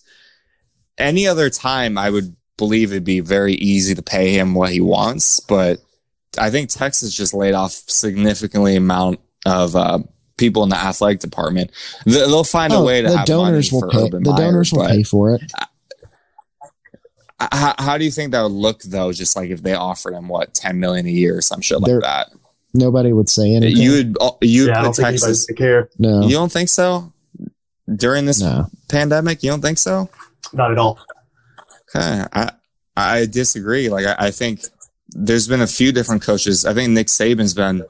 [0.99, 4.81] Any other time, I would believe it'd be very easy to pay him what he
[4.81, 5.79] wants, but
[6.39, 9.99] I think Texas just laid off significantly amount of uh,
[10.37, 11.71] people in the athletic department.
[12.05, 14.05] They- They'll find a Oh, way to the have donors money will for pay.
[14.07, 15.43] Urban The Meyer, donors will pay for it.
[17.41, 19.13] How, how do you think that would look though?
[19.13, 21.91] Just like if they offered him what ten million a year or some shit like
[21.91, 22.29] They're- that,
[22.75, 23.77] Nobody would say anything.
[23.77, 25.45] you would you would Yeah, put Texas.
[25.57, 25.91] care.
[25.99, 27.12] no, You don't think so?
[27.97, 28.67] During this no.
[28.89, 30.09] pandemic, you don't think so?
[30.53, 30.99] Not at all.
[31.95, 32.53] Okay, I
[32.97, 33.89] I disagree.
[33.89, 34.63] Like I, I think
[35.09, 36.65] there's been a few different coaches.
[36.65, 37.85] I think Nick Saban's been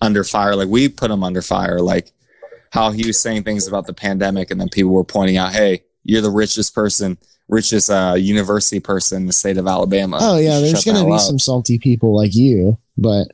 [0.00, 0.56] under fire.
[0.56, 1.80] Like we put him under fire.
[1.80, 2.12] Like
[2.70, 5.84] how he was saying things about the pandemic, and then people were pointing out, "Hey,
[6.04, 10.60] you're the richest person, richest uh, university person in the state of Alabama." Oh yeah,
[10.60, 11.20] there's going to be up.
[11.20, 13.28] some salty people like you, but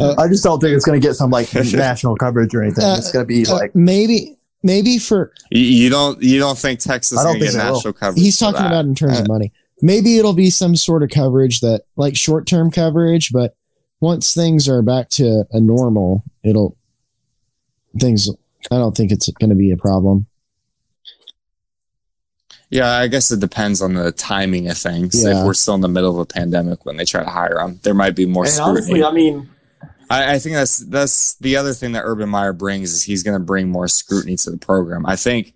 [0.00, 2.84] uh, I just don't think it's going to get some like national coverage or anything.
[2.84, 4.38] Uh, it's going to be uh, like maybe.
[4.64, 8.22] Maybe for you, you don't you don't think Texas is going to get national coverage?
[8.22, 9.52] He's talking about in terms of uh, money.
[9.82, 13.54] Maybe it'll be some sort of coverage that like short term coverage, but
[14.00, 16.78] once things are back to a normal, it'll
[18.00, 18.30] things.
[18.70, 20.26] I don't think it's going to be a problem.
[22.70, 25.22] Yeah, I guess it depends on the timing of things.
[25.22, 25.40] Yeah.
[25.40, 27.80] If we're still in the middle of a pandemic when they try to hire them,
[27.82, 28.44] there might be more.
[28.44, 29.02] And scrutiny.
[29.02, 29.50] honestly, I mean,
[30.10, 33.38] I, I, think that's that's the other thing that Urban Meyer brings is he's going
[33.38, 35.06] to bring more scrutiny to the program.
[35.06, 35.54] I think,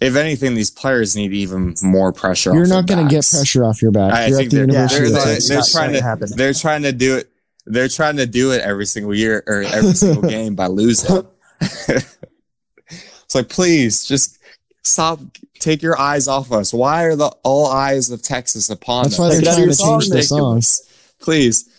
[0.00, 2.54] if anything, these players need even more pressure.
[2.54, 4.12] You're not going to get pressure off your back.
[4.12, 7.16] I, You're I think the they're, they're, they're, they're trying to they're trying to do
[7.18, 7.30] it.
[7.66, 11.26] They're trying to do it every single year or every single game by losing.
[11.60, 14.38] it's like, please just
[14.82, 15.20] stop.
[15.60, 16.74] Take your eyes off us.
[16.74, 19.40] Why are the all eyes of Texas upon That's us?
[19.40, 20.82] That's why they're trying to change the songs.
[21.20, 21.70] Please.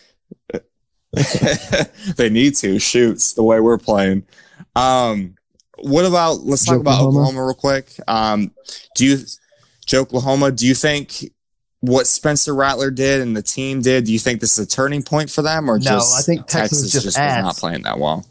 [2.16, 4.24] they need to shoots the way we're playing.
[4.74, 5.36] Um,
[5.78, 7.90] what about let's talk about Oklahoma real quick.
[8.06, 8.52] Um,
[8.94, 9.18] do you,
[9.86, 10.50] Joe Oklahoma?
[10.52, 11.30] Do you think
[11.80, 14.04] what Spencer Rattler did and the team did?
[14.04, 15.84] Do you think this is a turning point for them, or no?
[15.84, 18.26] Just I think Texas, Texas just, just was not playing that well.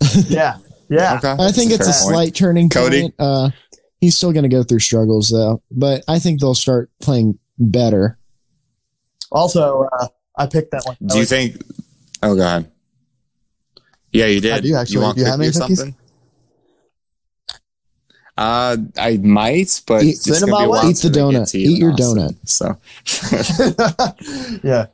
[0.28, 1.16] yeah, yeah.
[1.16, 1.36] Okay.
[1.38, 2.14] I think it's a point.
[2.14, 3.02] slight turning Cody?
[3.02, 3.14] point.
[3.18, 3.50] Uh,
[4.00, 8.18] he's still going to go through struggles though, but I think they'll start playing better.
[9.30, 10.96] Also, uh, I picked that one.
[11.04, 11.62] Do you think?
[12.22, 12.70] Oh, God.
[14.12, 14.52] Yeah, you did.
[14.52, 14.94] I do actually.
[14.94, 15.94] You want do you have any something?
[18.36, 21.54] Uh, I might, but eat, it's gonna be a while eat the donut.
[21.54, 22.36] Eat your donut.
[22.48, 22.78] So,
[24.66, 24.86] yeah,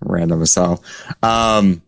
[0.00, 0.84] random as hell.
[1.22, 1.82] Um,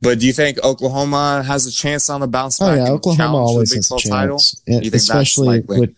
[0.00, 2.70] but do you think Oklahoma has a chance on the bounce back?
[2.70, 5.94] Oh yeah, Oklahoma always has a chance, it, especially with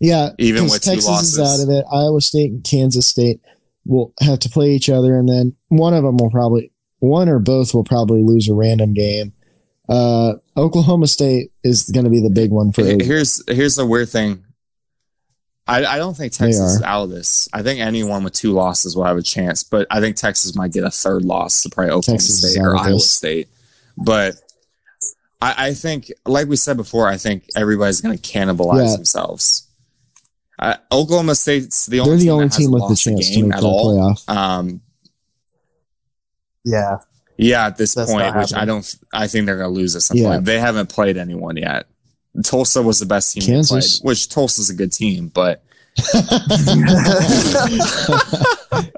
[0.00, 1.84] yeah, even with Texas is out of it.
[1.90, 3.40] Iowa State and Kansas State
[3.86, 7.38] will have to play each other, and then one of them will probably one or
[7.38, 9.32] both will probably lose a random game.
[9.88, 12.82] Uh, Oklahoma State is going to be the big one for.
[12.82, 14.44] Here's here's the weird thing.
[15.68, 17.48] I, I don't think Texas is out of this.
[17.52, 20.72] I think anyone with two losses will have a chance, but I think Texas might
[20.72, 23.10] get a third loss to probably Oklahoma Texas State or Iowa this.
[23.10, 23.48] State.
[23.96, 24.36] But
[25.40, 28.96] I, I, think, like we said before, I think everybody's going to cannibalize yeah.
[28.96, 29.65] themselves.
[30.58, 33.60] Uh, Oklahoma State's the only They're the team only team with the chance to make
[33.60, 34.28] the playoff.
[34.28, 34.80] Um,
[36.64, 36.98] yeah,
[37.36, 37.66] yeah.
[37.66, 40.16] At this That's point, which I don't, I think they're going to lose at some
[40.16, 40.28] yeah.
[40.28, 40.44] point.
[40.44, 41.86] They haven't played anyone yet.
[42.44, 44.00] Tulsa was the best team Kansas.
[44.00, 45.62] played, which Tulsa's a good team, but.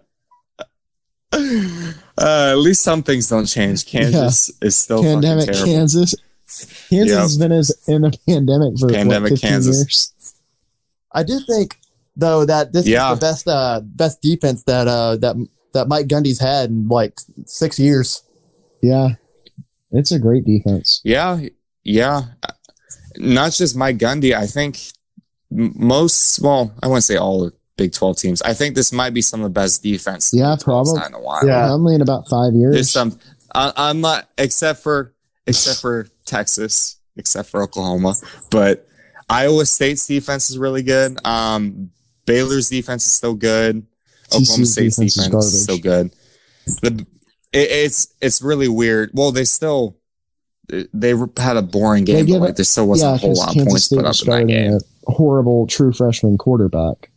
[2.19, 3.87] Uh, at least some things don't change.
[3.87, 4.67] Kansas yeah.
[4.67, 5.47] is still pandemic.
[5.47, 6.15] Kansas,
[6.89, 7.09] Kansas yep.
[7.09, 9.77] has been as in a pandemic for pandemic what, Kansas.
[9.77, 10.35] Years.
[11.13, 11.77] I do think
[12.17, 13.13] though that this yeah.
[13.13, 15.37] is the best uh, best defense that uh, that
[15.73, 18.23] that Mike Gundy's had in like six years.
[18.83, 19.11] Yeah,
[19.91, 21.01] it's a great defense.
[21.05, 21.41] Yeah,
[21.85, 22.23] yeah.
[23.17, 24.35] Not just Mike Gundy.
[24.35, 24.79] I think
[25.51, 26.41] most.
[26.41, 28.43] Well, I wouldn't say all the Big Twelve teams.
[28.43, 30.33] I think this might be some of the best defense.
[30.35, 31.01] Yeah, probably.
[31.07, 31.47] In a while.
[31.47, 32.75] Yeah, probably in about five years.
[32.75, 33.19] There's some.
[33.55, 35.15] I, I'm not except for
[35.47, 38.15] except for Texas, except for Oklahoma,
[38.51, 38.88] but
[39.29, 41.19] Iowa State's defense is really good.
[41.27, 41.91] Um,
[42.27, 43.87] Baylor's defense is still good.
[44.33, 46.13] Oklahoma State's defense, defense is, is, still good.
[46.83, 47.07] The,
[47.53, 49.11] it, it's it's really weird.
[49.15, 49.97] Well, they still
[50.69, 53.67] they had a boring game, but like there still wasn't yeah, a whole lot of
[53.67, 54.79] points State put up in that game.
[55.07, 57.11] A horrible true freshman quarterback.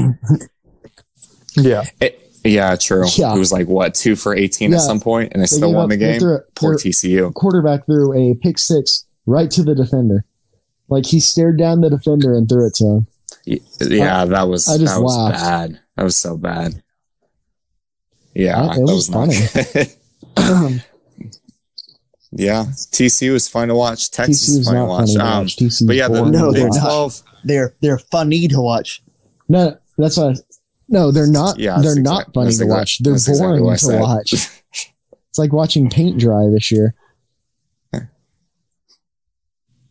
[1.55, 1.83] yeah.
[2.01, 3.05] It, yeah, true.
[3.15, 3.35] Yeah.
[3.35, 4.77] It was like what two for eighteen yeah.
[4.77, 6.19] at some point, and they, they still won up, the game.
[6.55, 10.25] Poor TCU quarterback threw a pick six right to the defender.
[10.89, 13.07] Like he stared down the defender and threw it to him.
[13.45, 15.37] Yeah, that was I just that was laughed.
[15.37, 15.79] bad.
[15.95, 16.83] That was so bad.
[18.33, 19.33] Yeah, it was, was funny.
[22.31, 24.09] yeah, TCU was fun to watch.
[24.11, 25.15] Texas is fun to watch.
[25.15, 25.57] Um, watch.
[25.85, 26.79] but yeah, the, no, they're 12,
[27.25, 27.35] not.
[27.43, 29.01] They're they're funny to watch.
[29.47, 30.37] No, that's what.
[30.37, 30.41] I,
[30.89, 31.59] no, they're not.
[31.59, 32.99] Yeah, they're not funny to watch.
[32.99, 34.33] They're boring exactly to watch.
[35.29, 36.95] it's like watching paint dry this year.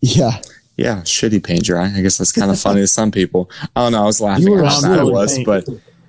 [0.00, 0.40] yeah
[0.76, 1.92] yeah, shitty paint dry.
[1.94, 3.50] I guess that's kind of funny to some people.
[3.76, 4.02] I don't know.
[4.02, 5.46] I was laughing at how bad it was, paint.
[5.46, 5.64] but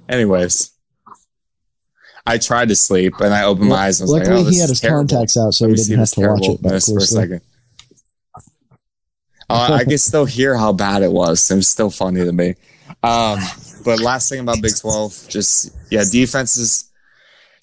[0.07, 0.72] anyways,
[2.26, 4.49] I tried to sleep and I opened well, my eyes and was luckily like, "Oh,
[4.49, 5.07] he had his terrible.
[5.07, 7.41] contacts out, so he didn't have to watch it." for a second.
[9.49, 11.51] Uh, I can still hear how bad it was.
[11.51, 12.55] It was still funny to me.
[13.03, 13.39] Um,
[13.84, 16.89] but last thing about Big Twelve, just yeah, defenses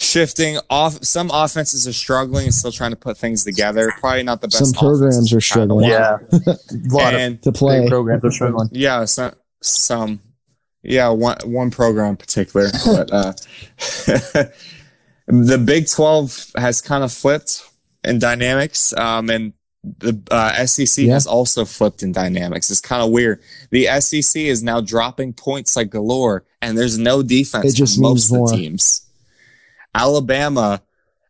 [0.00, 1.04] shifting off.
[1.04, 3.92] Some offenses are struggling and still trying to put things together.
[4.00, 4.64] Probably not the best.
[4.64, 5.90] Some programs are struggling.
[5.90, 8.68] Yeah, a lot and, of to play programs are struggling.
[8.72, 10.20] Yeah, some, some
[10.82, 13.32] yeah, one one program in particular, but uh,
[15.26, 17.62] the Big Twelve has kind of flipped
[18.02, 21.14] in dynamics, um, and the uh, SEC yeah.
[21.14, 22.70] has also flipped in dynamics.
[22.70, 23.40] It's kind of weird.
[23.70, 28.32] The SEC is now dropping points like galore, and there's no defense it just most
[28.32, 29.09] of the teams.
[29.94, 30.82] Alabama,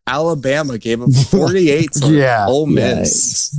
[0.07, 2.47] Alabama gave up 48 to yeah.
[2.47, 3.59] Ole Miss.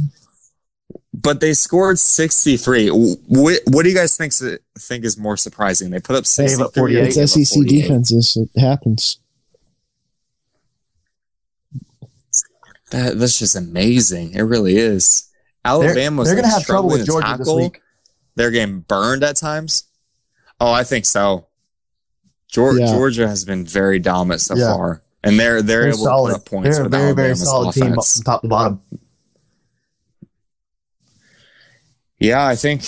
[1.13, 2.89] But they scored 63.
[2.89, 4.33] What, what do you guys think
[4.79, 5.91] think is more surprising?
[5.91, 6.95] They put up 63.
[6.97, 8.37] It's SEC defenses.
[8.37, 9.19] It happens.
[12.91, 14.33] That, that's just amazing.
[14.33, 15.29] It really is.
[15.63, 17.57] Alabama's they're, they're going to have trouble with Georgia tackle.
[17.57, 17.81] this week.
[18.35, 19.85] They're getting burned at times.
[20.59, 21.47] Oh, I think so.
[22.51, 22.87] Georgia, yeah.
[22.87, 24.75] Georgia has been very dominant so yeah.
[24.75, 26.29] far, and they're they're, they're able solid.
[26.31, 26.77] to put up points.
[26.77, 28.13] They're a very Alabama's very solid offense.
[28.13, 28.81] team from top to bottom.
[32.19, 32.83] Yeah, I think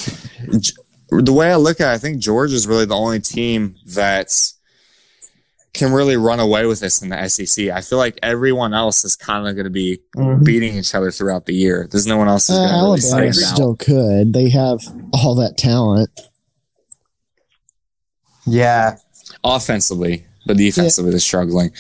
[1.10, 4.32] the way I look at it, I think Georgia is really the only team that
[5.74, 7.70] can really run away with this in the SEC.
[7.70, 10.44] I feel like everyone else is kind of going to be mm-hmm.
[10.44, 11.88] beating each other throughout the year.
[11.90, 14.34] There's no one else who's uh, going to really Alabama still could.
[14.34, 14.82] They have
[15.14, 16.12] all that talent.
[18.46, 18.98] Yeah,
[19.44, 21.12] offensively, but defensively yeah.
[21.12, 21.72] they're struggling.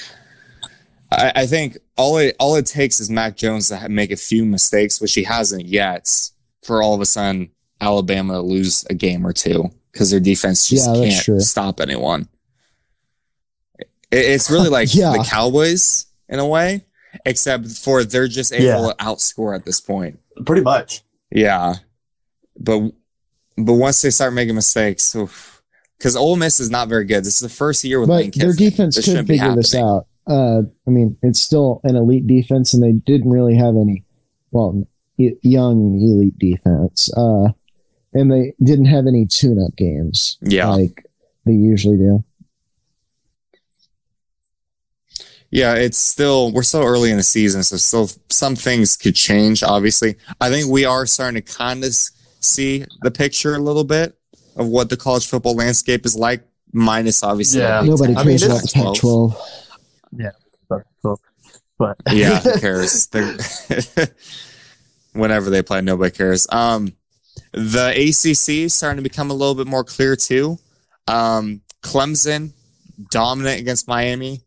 [1.11, 4.45] I, I, think all it all it takes is Mac Jones to make a few
[4.45, 6.09] mistakes, which he hasn't yet,
[6.63, 10.67] for all of a sudden Alabama to lose a game or two because their defense
[10.67, 11.39] just yeah, can't true.
[11.39, 12.27] stop anyone.
[13.79, 15.11] It, it's really like yeah.
[15.11, 16.85] the Cowboys in a way,
[17.25, 20.19] except for they're just able to outscore at this point.
[20.45, 21.01] Pretty much.
[21.31, 21.75] Yeah,
[22.59, 22.91] but
[23.57, 25.15] but once they start making mistakes.
[25.15, 25.52] Oof,
[26.03, 27.23] because Ole Miss is not very good.
[27.23, 30.07] This is the first year with but their defense this could figure this out.
[30.27, 34.03] Uh, I mean, it's still an elite defense, and they didn't really have any,
[34.51, 34.85] well,
[35.17, 37.09] young elite defense.
[37.15, 37.53] Uh,
[38.13, 41.05] and they didn't have any tune-up games, yeah, like
[41.45, 42.21] they usually do.
[45.51, 49.63] Yeah, it's still we're so early in the season, so still some things could change.
[49.63, 54.17] Obviously, I think we are starting to kind of see the picture a little bit
[54.55, 57.61] of what the college football landscape is like, minus obviously.
[57.61, 59.35] Yeah, nobody cares I mean, about the Pac-12.
[60.17, 60.31] Yeah,
[60.69, 60.83] but,
[61.77, 61.97] but.
[62.11, 63.09] yeah, who cares?
[65.13, 66.47] whenever they play, nobody cares.
[66.51, 66.93] Um,
[67.51, 70.57] the ACC is starting to become a little bit more clear too.
[71.07, 72.51] Um, Clemson
[73.11, 74.41] dominant against Miami.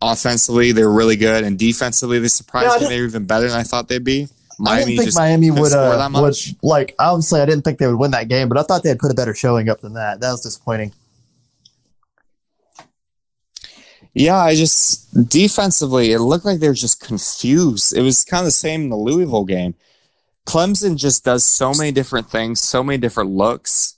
[0.00, 2.94] Offensively, they're really good, and defensively, they surprised yeah, me.
[2.94, 4.28] They're even better than I thought they'd be.
[4.58, 6.94] Miami I didn't think Miami would, uh, would like.
[6.98, 9.14] Obviously, I didn't think they would win that game, but I thought they'd put a
[9.14, 10.20] better showing up than that.
[10.20, 10.92] That was disappointing.
[14.14, 17.96] Yeah, I just defensively, it looked like they were just confused.
[17.96, 19.74] It was kind of the same in the Louisville game.
[20.46, 23.96] Clemson just does so many different things, so many different looks.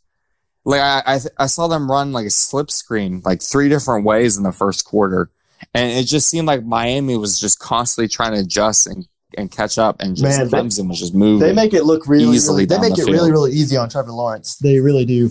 [0.65, 4.37] Like I, I, I saw them run like a slip screen, like three different ways
[4.37, 5.31] in the first quarter,
[5.75, 9.79] and it just seemed like Miami was just constantly trying to adjust and and catch
[9.79, 11.47] up, and just Man, Clemson they, was just moving.
[11.47, 12.65] They make it look really, easily.
[12.65, 13.17] Really, they make the it field.
[13.17, 14.57] really, really easy on Trevor Lawrence.
[14.57, 15.31] They really do.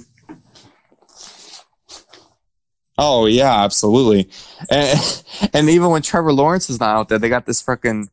[2.98, 4.30] Oh yeah, absolutely.
[4.70, 5.00] And,
[5.54, 8.10] and even when Trevor Lawrence is not out there, they got this freaking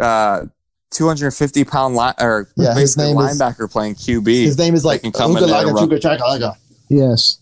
[0.00, 0.46] uh,
[0.90, 4.26] 250 pound line or yeah, basically linebacker is, playing QB.
[4.26, 5.04] His name is like
[6.88, 7.38] Yes.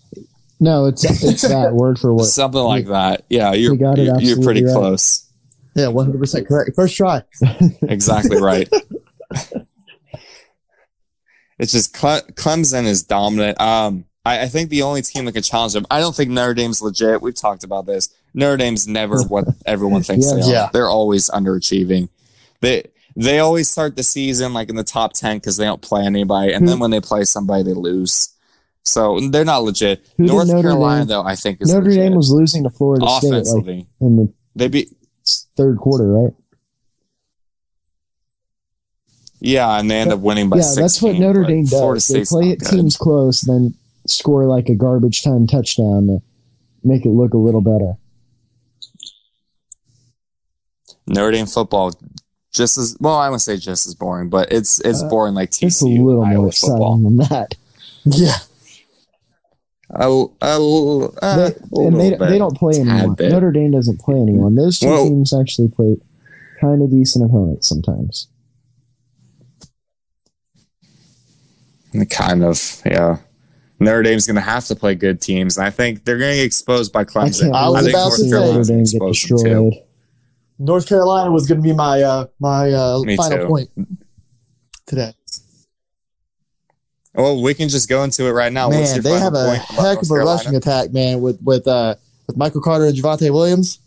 [0.61, 3.25] No, it's it's that word for what something like that.
[3.29, 4.73] Yeah, you're you're, you're, pretty right.
[4.73, 5.24] close.
[5.75, 6.71] Yeah, one hundred percent correct.
[6.77, 7.23] First try.
[7.83, 8.69] exactly right.
[11.59, 13.61] it's just Cle- Clemson is dominant.
[13.61, 15.87] Um, I, I, think the only team that can challenge them.
[15.91, 17.21] I don't think Notre Dame's legit.
[17.21, 18.15] We've talked about this.
[18.33, 20.53] Notre Dame's never what everyone thinks yeah, they are.
[20.53, 20.71] Yeah.
[20.73, 22.09] They're always underachieving.
[22.61, 22.85] They
[23.17, 26.53] they always start the season like in the top ten because they don't play anybody,
[26.53, 26.83] and then hmm.
[26.83, 28.31] when they play somebody, they lose.
[28.83, 30.05] So they're not legit.
[30.19, 31.09] Who North Carolina, Dame?
[31.09, 32.03] though, I think is Notre legit.
[32.03, 34.89] Dame was losing to Florida State like, in the they beat
[35.57, 36.33] third quarter, right?
[39.41, 40.57] Yeah, and they end up winning by.
[40.57, 42.09] Yeah, 16, that's what Notre Dame does.
[42.09, 43.75] They play it teams close, then
[44.07, 46.23] score like a garbage time touchdown to
[46.83, 47.95] make it look a little better.
[51.07, 51.93] Notre Dame football
[52.55, 53.17] just as well.
[53.17, 55.67] I wouldn't say just as boring, but it's it's uh, boring like TCU.
[55.67, 57.55] It's a little Iowa more exciting than that.
[58.07, 58.37] Yeah.
[59.97, 63.15] A, a, uh, they, and they, they don't play anyone.
[63.15, 63.31] Bit.
[63.31, 64.57] Notre Dame doesn't play anyone.
[64.57, 65.97] Those two well, teams actually play
[66.61, 68.29] kind of decent opponents sometimes.
[72.11, 73.19] Kind of, yeah.
[73.79, 76.37] Notre Dame's going to have to play good teams, and I think they're going to
[76.39, 77.55] get exposed by Clemson.
[77.55, 79.35] I, was I think about North to say- Carolina's Notre gonna Dame get expose too.
[79.35, 79.75] destroyed.
[80.59, 83.47] North Carolina was going to be my uh, my uh, final too.
[83.47, 83.71] point
[84.87, 85.13] today.
[87.15, 88.69] Well, we can just go into it right now.
[88.69, 91.95] What's man, your they have a heck of a rushing attack, man, with with uh
[92.27, 93.79] with Michael Carter and Javonte Williams.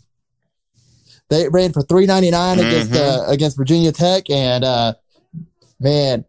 [1.28, 4.94] They ran for three ninety nine against uh, against Virginia Tech, and uh,
[5.78, 6.24] man,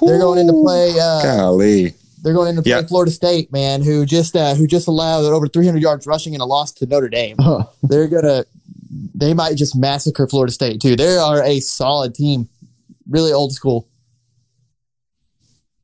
[0.00, 0.92] they're going into play.
[1.00, 1.94] Uh, Golly.
[2.22, 2.82] they're going into play Yeah.
[2.82, 6.42] Florida State, man, who just uh, who just allowed over three hundred yards rushing and
[6.42, 7.36] a loss to Notre Dame.
[7.38, 7.64] Huh.
[7.84, 8.44] They're gonna
[9.14, 10.96] they might just massacre Florida State too.
[10.96, 12.48] They are a solid team,
[13.08, 13.88] really old school.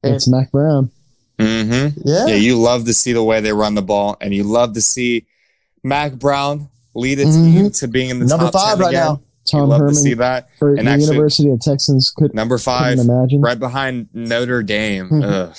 [0.09, 0.91] And- It's Mack Brown.
[1.39, 2.01] Mm-hmm.
[2.05, 4.73] Yeah, Yeah, you love to see the way they run the ball, and you love
[4.75, 5.27] to see
[5.85, 7.33] Mack Brown lead a Mhm.
[7.55, 9.05] team to being in the number top five 10 right again.
[9.07, 9.13] now.
[9.13, 9.21] You
[9.61, 10.49] Tom love Herman to see that.
[10.59, 13.41] for And the actually- University of Texans could, Number five, imagine.
[13.41, 15.09] right behind Notre Dame.
[15.11, 15.57] Mhm.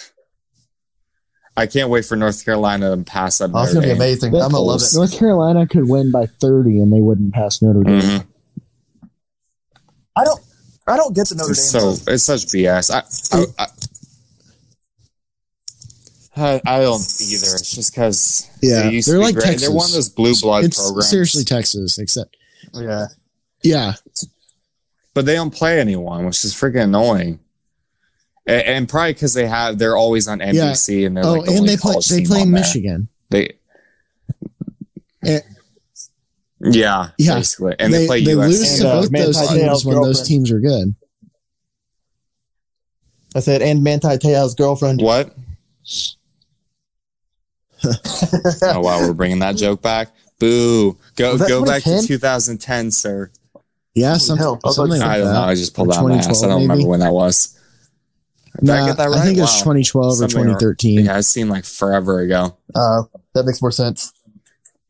[1.57, 3.95] I can't wait for North Carolina to pass up Oh, it's Notre gonna be Dame.
[3.97, 4.31] amazing.
[4.33, 4.93] That I'm gonna love close.
[4.93, 4.97] it.
[4.97, 8.01] North Carolina could win by 30 and they wouldn't pass Notre Dame.
[8.01, 8.23] Mhm.
[10.15, 10.39] I don't
[10.87, 11.63] I don't get the Notre Dame.
[11.63, 12.89] So it's such BS.
[12.91, 13.03] I
[13.37, 13.67] I, I,
[16.39, 17.55] I don't either.
[17.55, 19.43] It's just because Yeah, they used they're be like great.
[19.45, 19.61] Texas.
[19.67, 21.09] They're one of those blue blood it's programs.
[21.09, 22.35] seriously Texas, except
[22.73, 23.07] yeah.
[23.63, 23.93] yeah,
[25.13, 27.39] but they don't play anyone, which is freaking annoying.
[28.45, 31.51] And, and probably because they have, they're always on NBC, and they're oh, like the
[31.51, 32.61] and only they play college they team play on in there.
[32.61, 33.07] Michigan.
[33.29, 33.53] They,
[35.25, 35.39] Eh,
[36.61, 37.35] yeah, Yeah.
[37.35, 38.47] basically, and they they, play they USC.
[38.47, 40.95] lose to And, uh, both those Te'o's teams when those teams are good.
[43.35, 45.01] I said, and Manti Te'o's girlfriend.
[45.01, 45.35] What?
[47.85, 50.09] Oh wow, we're bringing that joke back.
[50.39, 50.97] Boo!
[51.15, 52.07] Go Was that go back to 2010?
[52.07, 53.31] 2010, sir.
[53.95, 54.59] Yeah, some, hell.
[54.63, 55.33] I was something like, like I don't that.
[55.33, 55.41] know.
[55.41, 56.43] I just pulled Or out my ass.
[56.43, 57.59] I don't remember when that was.
[58.61, 59.19] Did I Nah, get that right?
[59.19, 59.73] I think it was Wow.
[59.73, 61.05] 2012 or Something or- 2013.
[61.05, 62.55] Yeah, it seemed like forever ago.
[62.73, 63.03] Uh,
[63.33, 64.13] that makes more sense.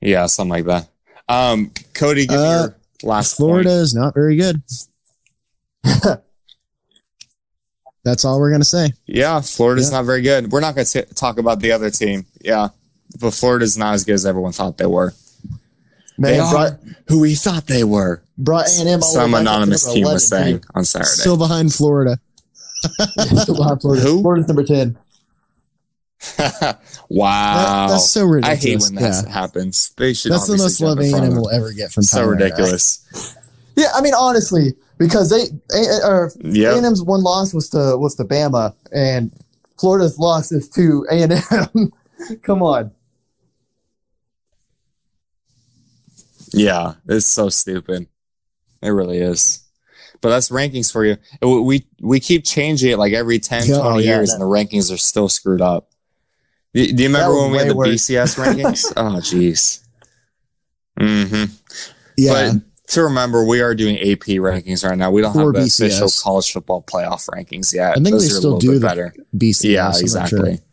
[0.02, 0.88] Yeah, something like that.
[1.28, 3.82] Um, Cody, give me Uh, your last Florida point.
[3.82, 4.62] is not very good.
[8.04, 8.92] That's all we're gonna say.
[9.06, 9.98] Yeah, Florida's Yeah.
[9.98, 10.52] not very good.
[10.52, 12.26] We're not going to talk about the other team.
[12.42, 12.70] Yeah,
[13.20, 15.14] but Florida's not as good as everyone thought they were.
[16.18, 18.22] Man, they are brought, who we thought they were.
[18.38, 21.10] brought A&M Some way back up to anonymous team was 11, saying on Saturday.
[21.10, 22.20] Still behind Florida.
[23.20, 24.04] Still behind Florida.
[24.04, 24.22] Who?
[24.22, 24.98] Florida's number 10.
[27.08, 28.66] wow, That- that's so ridiculous.
[28.66, 29.32] I hate when that yeah.
[29.32, 29.94] happens.
[29.96, 30.34] They should.
[30.34, 32.04] That's the most love A&M will ever get from.
[32.04, 33.36] So ridiculous.
[33.78, 38.26] Yeah, I mean, honestly, because they, A- or A&M's one loss was to, was to
[38.26, 39.32] Bama, and
[39.80, 41.92] Florida's loss is to A&M.
[42.42, 42.92] Come on.
[46.54, 48.08] Yeah, it's so stupid.
[48.82, 49.64] It really is.
[50.22, 51.18] But that's rankings for you.
[51.42, 54.42] We we keep changing it like every 10, Yeah, 20 oh, yeah, years, that- and
[54.42, 55.90] the rankings are still screwed up.
[56.74, 57.90] Do, you remember when we had the worse.
[57.90, 58.94] BCS rankings?
[58.98, 59.84] oh, jeez.
[61.00, 61.52] Mm-hmm.
[62.18, 65.10] Yeah, But to remember, we are doing AP rankings right now.
[65.10, 65.86] We don't have the BCS.
[65.88, 67.92] official college football playoff rankings yet.
[67.92, 69.16] I think Those they still do the- better.
[69.36, 69.64] BCS.
[69.64, 70.58] Yeah, exactly.
[70.58, 70.66] sure.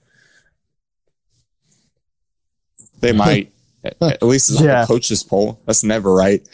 [3.01, 3.53] They might.
[4.01, 4.81] At- At least it's on Yeah.
[4.83, 5.61] the coaches poll.
[5.67, 6.47] That's never right.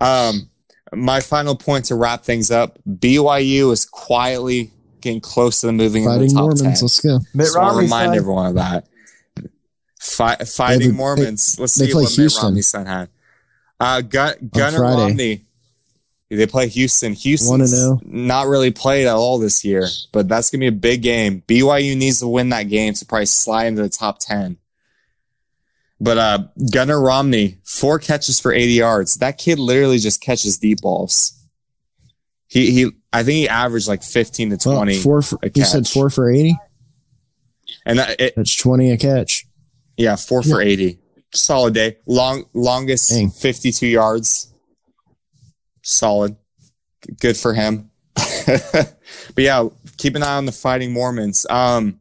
[0.00, 0.50] Um,
[0.92, 6.18] my final point to wrap things up: BYU is quietly getting close to moving in
[6.20, 6.62] the top Mormons.
[6.62, 6.70] ten.
[6.82, 7.18] Let's go.
[7.34, 8.16] Mitt Just want to Romney's remind son.
[8.16, 8.86] everyone of that.
[10.00, 11.58] Fi- fighting they- Mormons.
[11.58, 12.42] Let's they see play what Houston.
[12.42, 13.08] Mitt Romney's son had.
[13.80, 15.42] Uh, Gun- Gunner Romney.
[16.28, 17.12] They play Houston.
[17.12, 18.00] Houston's 1-0.
[18.04, 21.42] not really played at all this year, but that's gonna be a big game.
[21.46, 24.56] BYU needs to win that game to probably slide into the top ten.
[25.98, 26.38] But uh,
[26.72, 29.16] Gunner Romney, four catches for 80 yards.
[29.16, 31.32] That kid literally just catches deep balls.
[32.48, 36.10] He he, I think he averaged like 15 to 20, four for, you said four
[36.10, 36.56] for 80?
[37.86, 39.46] and that, it, That's 20 a catch.
[39.96, 40.98] Yeah, four for 80.
[41.34, 41.96] Solid day.
[42.06, 43.30] Long longest Dang.
[43.30, 44.52] 52 yards.
[45.82, 46.36] Solid.
[47.20, 47.90] Good for him.
[48.14, 48.96] but
[49.36, 51.46] yeah, keep an eye on the Fighting Mormons.
[51.48, 52.00] Um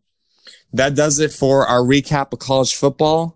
[0.74, 3.35] that does it for our recap of college football.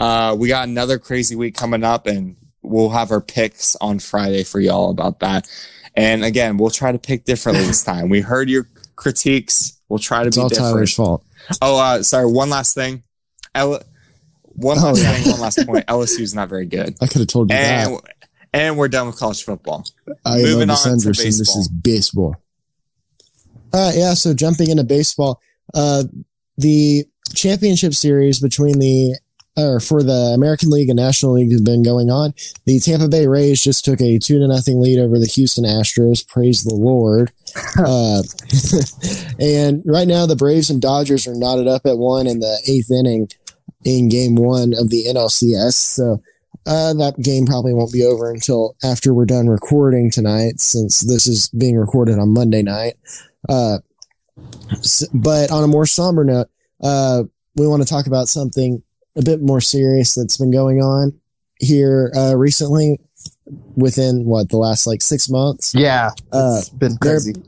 [0.00, 4.42] Uh we got another crazy week coming up and we'll have our picks on Friday
[4.42, 5.48] for y'all about that.
[5.94, 8.08] And again, we'll try to pick differently this time.
[8.08, 9.80] We heard your critiques.
[9.88, 10.72] We'll try to It's be all different.
[10.72, 11.24] Tyler's fault.
[11.60, 12.26] Oh, uh, sorry.
[12.30, 13.02] One last thing.
[13.54, 13.82] L-
[14.44, 15.12] one Oh, last yeah.
[15.14, 15.30] thing.
[15.32, 15.86] One last point.
[15.88, 18.02] LSU's not very good, I could have told you and that.
[18.52, 19.84] and we're done with college football.
[20.24, 21.10] I am moving Elvis on to Anderson.
[21.26, 21.60] This baseball.
[21.60, 22.36] is baseball.
[23.72, 25.40] Uh, yeah, so jumping into baseball,
[25.74, 26.04] uh,
[26.58, 29.16] the championship series between the
[29.56, 32.34] or for the American League and National League has been going on.
[32.66, 36.26] The Tampa Bay Rays just took a two to nothing lead over the Houston Astros.
[36.26, 37.32] Praise the Lord.
[37.78, 38.22] uh,
[39.40, 42.90] and right now, the Braves and Dodgers are knotted up at one in the eighth
[42.90, 43.28] inning
[43.84, 45.74] in Game One of the NLCS.
[45.74, 46.22] So
[46.66, 51.26] uh, that game probably won't be over until after we're done recording tonight, since this
[51.26, 52.94] is being recorded on Monday night.
[53.48, 53.78] Uh,
[55.12, 56.48] but on a more somber note,
[56.82, 57.24] uh,
[57.56, 58.82] we want to talk about something
[59.16, 61.18] a bit more serious that's been going on
[61.58, 62.98] here uh, recently
[63.76, 65.74] within what the last like six months.
[65.74, 67.32] Yeah, uh, it's been crazy.
[67.32, 67.42] There,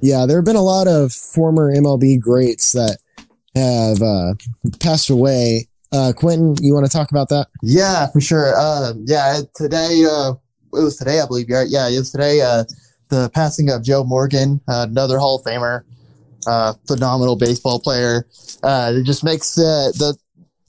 [0.00, 2.98] yeah, there have been a lot of former MLB greats that
[3.54, 4.34] have uh,
[4.78, 5.68] passed away.
[5.92, 7.48] Uh, Quentin, you want to talk about that?
[7.62, 8.54] Yeah, for sure.
[8.56, 10.34] Uh, yeah, today uh,
[10.72, 11.48] it was today, I believe.
[11.50, 11.68] Right?
[11.68, 12.40] Yeah, it was today.
[12.40, 12.64] Uh,
[13.08, 15.82] the passing of Joe Morgan, uh, another Hall of Famer,
[16.46, 18.26] uh, phenomenal baseball player.
[18.62, 20.16] Uh, it just makes uh, the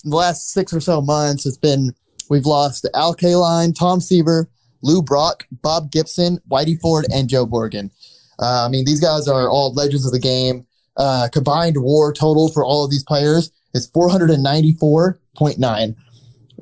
[0.04, 1.94] the last six or so months, it's been
[2.30, 4.50] we've lost Al Kaline, Tom Seaver,
[4.82, 7.92] Lou Brock, Bob Gibson, Whitey Ford, and Joe Morgan.
[8.40, 10.66] Uh, I mean, these guys are all legends of the game.
[10.98, 15.96] Uh, combined WAR total for all of these players is 494.9.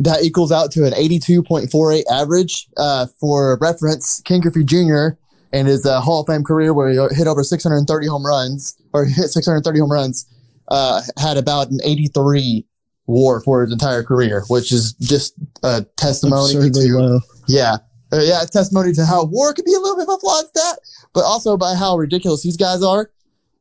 [0.02, 2.68] That equals out to an 82.48 average.
[2.78, 5.10] Uh, for reference, Ken Griffey Jr.
[5.52, 9.06] and his uh, Hall of Fame career, where he hit over 630 home runs or
[9.06, 10.26] hit 630 home runs,
[10.70, 12.66] uh, had about an 83
[13.10, 15.34] war for his entire career, which is just
[15.64, 17.20] a testimony Absurdly to low.
[17.48, 17.78] yeah,
[18.14, 20.80] uh, yeah, testimony to how war could be a little bit of a flawed stat,
[21.14, 23.10] but also by how ridiculous these guys are.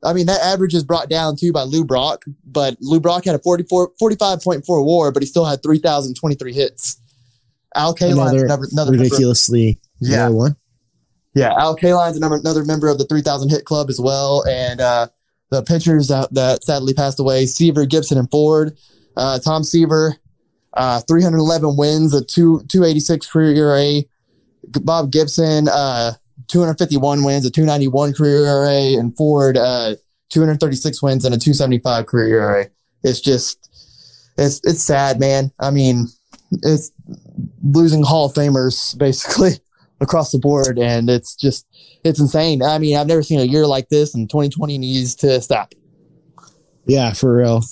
[0.04, 3.34] I mean, that average is brought down too by Lou Brock, but Lou Brock had
[3.34, 7.00] a 44, 45.4 war, but he still had 3,023 hits.
[7.74, 8.12] Al Kaline,
[8.44, 10.28] Another, another, ridiculously Yeah.
[10.28, 10.56] one.
[11.34, 14.44] yeah, Al Kaline's another, another member of the 3,000 hit club as well.
[14.48, 15.08] And uh,
[15.50, 18.76] the pitchers that, that sadly passed away Seaver, Gibson, and Ford.
[19.18, 20.16] Uh, Tom Seaver,
[20.74, 24.02] uh, 311 wins, a two, 286 career ERA.
[24.82, 26.12] Bob Gibson, uh,
[26.46, 28.98] 251 wins, a 291 career ERA.
[28.98, 29.96] And Ford, uh,
[30.30, 32.66] 236 wins and a 275 career ERA.
[33.02, 33.70] It's just,
[34.36, 35.50] it's, it's sad, man.
[35.58, 36.06] I mean,
[36.62, 36.92] it's
[37.64, 39.52] losing Hall of Famers basically
[40.00, 40.78] across the board.
[40.78, 41.66] And it's just,
[42.04, 42.62] it's insane.
[42.62, 45.74] I mean, I've never seen a year like this, and 2020 needs to stop.
[46.86, 47.62] Yeah, for real.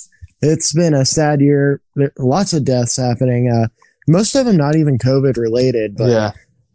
[0.41, 1.81] It's been a sad year.
[2.17, 3.49] Lots of deaths happening.
[3.49, 3.67] Uh,
[4.07, 6.31] most of them not even COVID related, but yeah,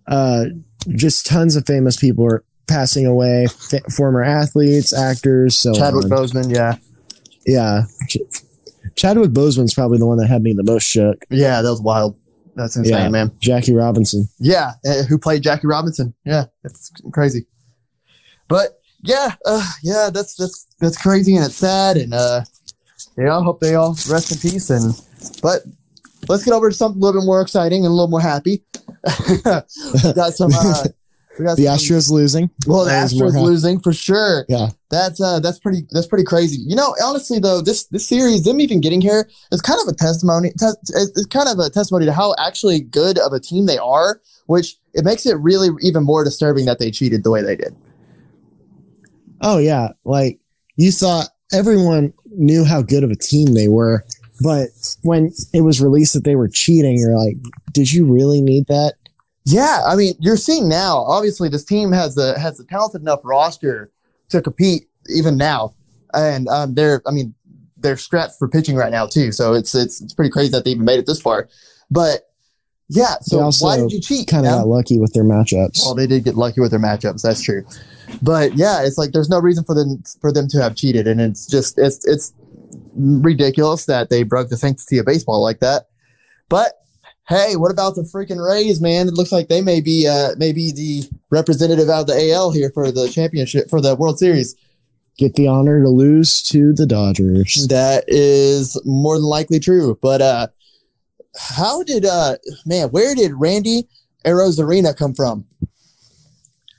[0.07, 0.45] uh,
[0.89, 3.47] just tons of famous people are passing away.
[3.47, 6.11] Fa- former athletes, actors, so Chadwick on.
[6.11, 6.55] Boseman.
[6.55, 6.77] Yeah,
[7.47, 8.19] Yeah, Ch-
[8.97, 11.25] Chadwick Boseman's probably the one that had me the most shook.
[11.31, 12.17] yeah, that was wild.
[12.55, 13.09] That's insane, Yeah.
[13.09, 13.31] man.
[13.41, 14.29] Jackie Robinson.
[14.39, 16.13] Yeah, uh, who played Jackie Robinson?
[16.27, 17.47] Yeah, that's crazy.
[18.49, 22.43] But yeah, uh, yeah, that's that's that's crazy and it's sad and uh,
[23.17, 24.71] yeah, I hope they all rest in peace.
[24.71, 24.95] And
[25.43, 25.63] but
[26.29, 28.63] let's get over to something a little bit more exciting and a little more happy.
[29.29, 29.69] we got
[30.35, 30.51] some.
[30.55, 30.85] Uh,
[31.39, 32.51] we got The some- Astros losing.
[32.67, 34.45] Well, the That was more Astros losing for sure.
[34.49, 34.69] Yeah.
[34.91, 36.59] That's uh that's pretty that's pretty crazy.
[36.67, 39.97] You know, honestly though, this this series, them even getting here is kind of a
[39.97, 40.51] testimony.
[40.59, 44.21] Te- it's kind of a testimony to how actually good of a team they are,
[44.47, 47.75] which it makes it really even more disturbing that they cheated the way they did.
[49.41, 50.39] Oh yeah, like
[50.77, 54.05] you thought everyone knew how good of a team they were,
[54.43, 54.69] but
[55.03, 57.37] when it was released that they were cheating, you're like,
[57.73, 58.95] did you really need that?
[59.45, 60.99] Yeah, I mean, you're seeing now.
[60.99, 63.91] Obviously, this team has a has a talented enough roster
[64.29, 65.75] to compete even now,
[66.15, 67.35] and um, they're I mean
[67.77, 69.33] they're strapped for pitching right now too.
[69.33, 71.49] So it's it's it's pretty crazy that they even made it this far.
[71.91, 72.29] But
[72.89, 74.29] yeah, so why did you cheat?
[74.29, 75.85] Kind of got lucky with their matchups.
[75.85, 77.23] Well, they did get lucky with their matchups.
[77.23, 77.65] That's true.
[78.21, 81.21] But yeah, it's like there's no reason for them for them to have cheated, and
[81.21, 82.33] it's just it's it's
[82.95, 85.87] ridiculous that they broke the sanctity of baseball like that.
[86.49, 86.75] But
[87.29, 89.09] hey, what about the freaking Rays, man?
[89.09, 92.71] It looks like they may be uh maybe the representative out of the AL here
[92.75, 94.55] for the championship for the World Series.
[95.19, 97.67] Get the honor to lose to the Dodgers.
[97.69, 99.99] That is more than likely true.
[100.01, 100.49] But uh
[101.39, 102.37] how did uh
[102.67, 103.89] man, where did Randy
[104.25, 105.47] Arozarena come from?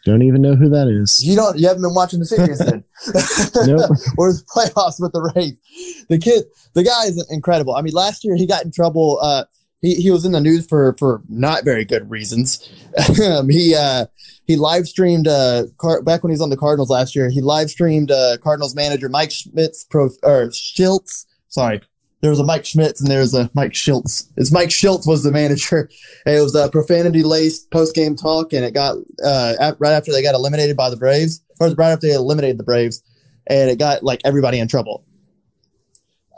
[0.05, 1.23] Don't even know who that is.
[1.23, 2.83] You don't you haven't been watching the series then.
[3.65, 3.89] Nope.
[4.17, 6.05] or the playoffs with the Rays.
[6.09, 7.75] The kid, the guy is incredible.
[7.75, 9.19] I mean, last year he got in trouble.
[9.21, 9.45] Uh,
[9.81, 12.69] he, he was in the news for for not very good reasons.
[13.25, 14.07] um, he uh,
[14.45, 17.29] he live streamed uh, car- back when he was on the Cardinals last year.
[17.29, 21.25] He live streamed uh, Cardinals manager Mike Schmitz pro or Shildt.
[21.47, 21.81] Sorry,
[22.23, 24.29] there was a Mike Schmitz and there was a Mike Shildt.
[24.37, 25.89] It's Mike Shildt was the manager.
[26.25, 30.13] And it was a profanity laced post game talk, and it got uh, right after
[30.13, 33.03] they got eliminated by the Braves, or right after they eliminated the Braves,
[33.47, 35.03] and it got like everybody in trouble.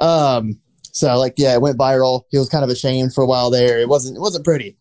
[0.02, 0.60] Um,
[0.92, 2.24] So like, yeah, it went viral.
[2.30, 3.80] He was kind of ashamed for a while there.
[3.80, 4.78] It wasn't, it wasn't pretty.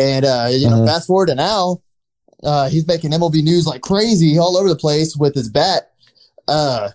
[0.00, 0.86] And, uh, you know, Uh-huh.
[0.86, 1.82] fast forward to now,
[2.42, 5.90] uh, he's making MLB news like crazy all over the place with his bat.
[6.48, 6.90] Uh,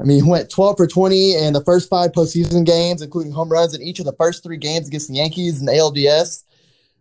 [0.00, 3.50] I mean, he went 12 for 20 in the first five postseason games, including home
[3.50, 6.44] runs in each of the first three games against the Yankees and the ALDS.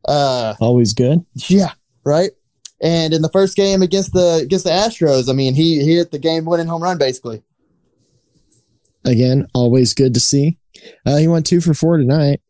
[0.08, 1.24] Uh, Always good.
[1.48, 1.74] yeah,
[2.04, 2.32] right.
[2.82, 6.12] And in the first game against the against the Astros, I mean, he, he hit
[6.12, 7.42] the game winning home run basically.
[9.06, 10.58] Again, always good to see.
[11.06, 12.42] Uh, he went two for four tonight.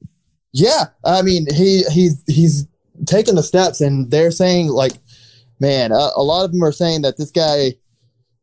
[0.52, 2.68] Yeah, I mean, he he's he's
[3.06, 4.94] taking the steps, and they're saying like,
[5.60, 7.76] man, a, a lot of them are saying that this guy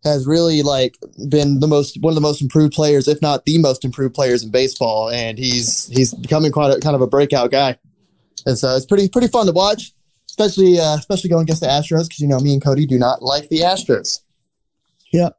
[0.04, 0.96] has really like
[1.28, 4.42] been the most one of the most improved players, if not the most improved players
[4.42, 7.78] in baseball, and he's he's becoming quite a kind of a breakout guy.
[8.46, 9.92] And so it's pretty pretty fun to watch,
[10.28, 13.22] especially uh, especially going against the Astros because you know me and Cody do not
[13.22, 14.20] like the Astros.
[15.12, 15.36] Yep.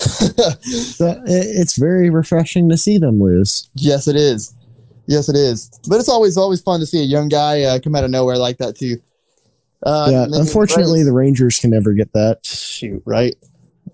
[0.00, 3.70] So it's very refreshing to see them lose.
[3.74, 4.54] Yes, it is.
[5.06, 5.70] Yes, it is.
[5.88, 8.36] But it's always always fun to see a young guy uh, come out of nowhere
[8.36, 9.00] like that too.
[9.82, 12.44] Uh, yeah, unfortunately, the Rangers can never get that.
[12.44, 13.36] shoot right.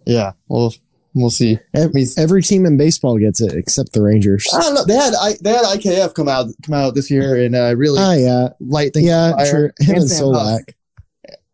[0.07, 0.75] Yeah, well,
[1.15, 1.59] we'll see.
[1.75, 4.47] Every, every team in baseball gets it except the Rangers.
[4.55, 4.85] I don't know.
[4.85, 7.99] They had I, they had IKF come out come out this year and uh, really
[8.01, 9.07] Ah, yeah, light things.
[9.07, 9.51] yeah, fire.
[9.51, 9.71] true.
[9.87, 10.75] Him and Sam Solak.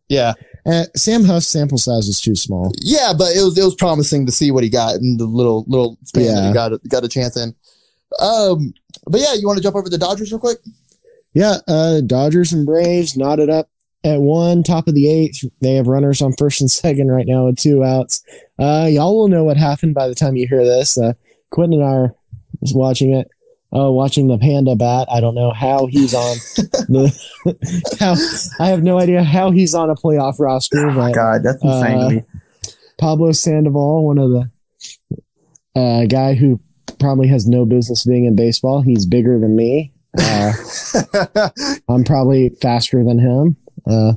[0.09, 0.33] Yeah,
[0.65, 2.73] Uh, Sam Huff's sample size is too small.
[2.81, 5.63] yeah, but it was it was promising to see what he got in the little
[5.67, 6.47] little span that Yeah.
[6.49, 7.55] he got got a chance in.
[8.19, 8.73] Um,
[9.07, 10.57] but yeah, you want to jump over the Dodgers real quick?
[11.33, 13.69] Yeah, uh, Dodgers and Braves knotted up
[14.03, 15.43] at one, top of the eighth.
[15.61, 18.23] They have runners on first and second right now with two outs.
[18.59, 20.97] Uh, y'all will know what happened by the time you hear this.
[20.97, 21.13] Uh,
[21.49, 22.15] Quentin and I are
[22.73, 23.29] watching it.
[23.73, 25.07] Uh, watching the panda bat.
[25.09, 26.35] I don't know how he's on
[26.89, 27.95] the.
[28.01, 28.15] how
[28.59, 30.91] I have no idea how he's on a playoff roster.
[30.91, 32.25] But God, that's insane to.
[32.99, 36.59] Pablo Sandoval, one of the uh, guy who
[36.99, 38.81] probably has no business being in baseball.
[38.81, 39.93] He's bigger than me.
[40.19, 40.51] Uh,
[41.87, 43.55] I'm probably faster than him.
[43.85, 44.13] Uh,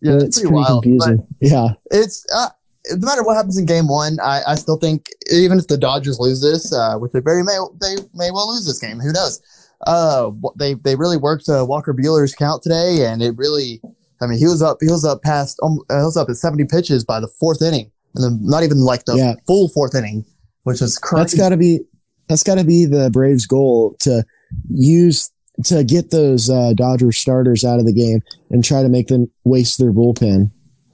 [0.00, 0.82] yeah, it's it's pretty pretty wild.
[0.82, 1.26] confusing.
[1.40, 2.48] Yeah, it's uh,
[2.92, 6.18] no matter what happens in game one, I, I still think even if the Dodgers
[6.18, 9.40] lose this, uh, which they very may they may well lose this game, who knows?
[9.86, 13.80] Uh, they they really worked uh, Walker Buehler's count today, and it really,
[14.20, 16.36] I mean, he was up he was up past um, uh, he was up at
[16.36, 19.34] seventy pitches by the fourth inning, and then not even like the Yeah.
[19.46, 20.24] full fourth inning,
[20.64, 21.20] which is crazy.
[21.22, 21.80] that's got to be
[22.28, 24.24] that's got to be the Braves' goal to
[24.70, 25.30] use
[25.64, 29.30] to get those uh, Dodgers starters out of the game and try to make them
[29.44, 30.50] waste their bullpen.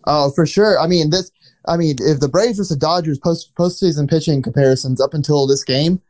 [0.07, 0.79] Oh, for sure.
[0.79, 1.31] I mean, this.
[1.67, 5.63] I mean, if the Braves versus the Dodgers post postseason pitching comparisons up until this
[5.63, 6.01] game,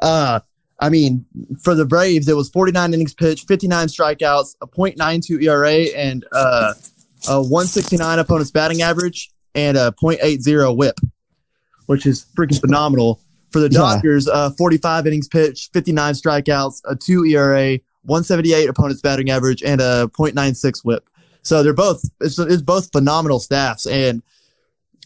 [0.00, 0.40] uh,
[0.80, 1.24] I mean,
[1.62, 6.72] for the Braves, it was 49 innings pitched, 59 strikeouts, a .92 ERA, and uh,
[7.28, 10.98] a 169 opponent's batting average, and a .80 WHIP,
[11.86, 13.20] which is freaking phenomenal.
[13.50, 13.80] For the Yeah.
[13.80, 19.80] Dodgers, uh, 45 innings pitched, 59 strikeouts, a 2 ERA, 178 opponent's batting average, and
[19.80, 21.08] a .96 WHIP.
[21.42, 24.22] So they're both it's, it's both phenomenal staffs, and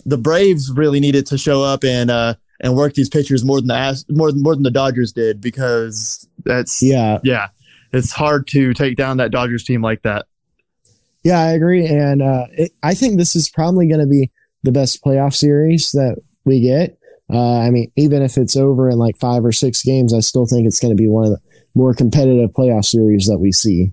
[0.05, 3.69] the Braves really needed to show up and uh, and work these pitchers more than
[3.69, 7.49] the more than more than the Dodgers did because that's Yeah, yeah,
[7.93, 10.27] it's hard to take down that Dodgers team like that.
[11.23, 14.31] Yeah, I agree, and uh, it, I think this is probably going to be
[14.63, 16.99] the best playoff series that we get.
[17.29, 20.47] Uh, I mean, even if it's over in like five or six games, I still
[20.47, 21.41] think it's going to be one of the
[21.77, 23.93] more competitive playoff series that we see.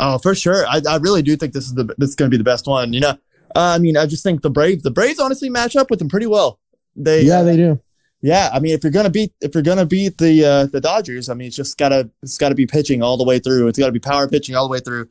[0.00, 0.66] Oh, for sure.
[0.66, 2.66] I, I really do think this is the this is going to be the best
[2.66, 2.92] one.
[2.92, 3.10] You know,
[3.54, 6.08] uh, I mean, I just think the Braves the Braves honestly match up with them
[6.08, 6.58] pretty well.
[6.96, 7.80] They yeah, uh, they do.
[8.22, 11.28] Yeah, I mean, if you're gonna beat if you're gonna beat the uh, the Dodgers,
[11.28, 13.68] I mean, it's just gotta it's gotta be pitching all the way through.
[13.68, 15.08] It's gotta be power pitching all the way through.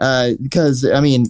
[0.00, 1.26] Uh, because I mean,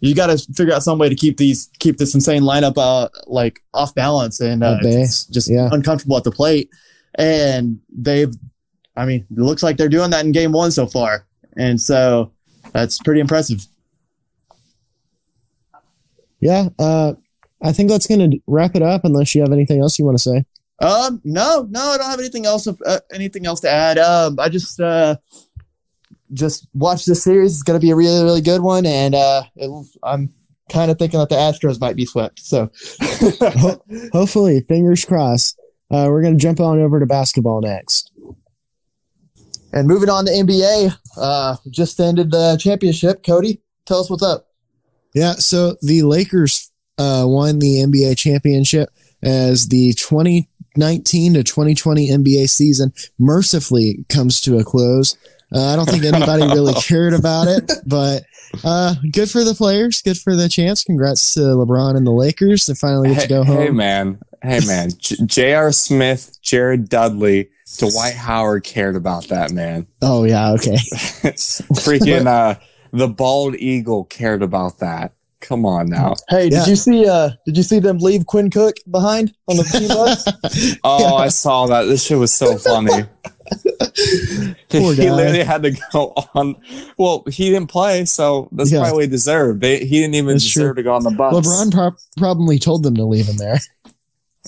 [0.00, 3.60] you gotta figure out some way to keep these keep this insane lineup uh like
[3.72, 5.70] off balance and uh, just, just Yeah.
[5.72, 6.68] uncomfortable at the plate.
[7.18, 8.34] And they've,
[8.96, 11.26] I mean, it looks like they're doing that in game one so far,
[11.56, 12.32] and so
[12.72, 13.66] that's pretty impressive.
[16.40, 17.14] Yeah, uh,
[17.62, 19.04] I think that's going to wrap it up.
[19.04, 20.44] Unless you have anything else you want to say.
[20.80, 22.66] Um, no, no, I don't have anything else.
[22.66, 23.98] Uh, anything else to add?
[23.98, 25.16] Um, I just uh,
[26.32, 27.52] just watch this series.
[27.52, 29.42] It's gonna be a really, really good one, and uh,
[30.02, 30.30] I'm
[30.68, 32.40] kind of thinking that the Astros might be swept.
[32.40, 32.70] So,
[34.12, 35.58] Hopefully, fingers crossed.
[35.90, 38.10] Uh, we're going to jump on over to basketball next.
[39.76, 43.22] And moving on to NBA, uh, just ended the championship.
[43.22, 44.48] Cody, tell us what's up.
[45.14, 48.88] Yeah, so the Lakers uh, won the NBA championship
[49.22, 55.18] as the 2019 to 2020 NBA season mercifully comes to a close.
[55.54, 58.24] Uh, I don't think anybody really cared about it, but
[58.64, 60.84] uh, good for the players, good for the chance.
[60.84, 62.64] Congrats to LeBron and the Lakers.
[62.64, 63.62] They finally get to go hey, home.
[63.62, 64.20] hey, man.
[64.42, 64.90] Hey, man.
[64.98, 65.72] J- J.R.
[65.72, 69.86] Smith, Jared Dudley, Dwight Howard cared about that man.
[70.02, 70.76] Oh yeah, okay.
[70.76, 72.58] Freaking uh,
[72.92, 75.12] the bald eagle cared about that.
[75.40, 76.14] Come on now.
[76.28, 77.06] Hey, did you see?
[77.06, 80.26] Uh, did you see them leave Quinn Cook behind on the team bus?
[80.84, 81.82] Oh, I saw that.
[81.84, 83.04] This shit was so funny.
[84.68, 85.10] He guy.
[85.12, 86.56] literally had to go on.
[86.98, 88.80] Well, he didn't play, so that's Yeah.
[88.80, 89.60] probably what he deserved.
[89.60, 90.82] They, he didn't even That's deserve true.
[90.82, 91.32] to go on the bus.
[91.46, 93.58] LeBron pro- probably told them to leave him there.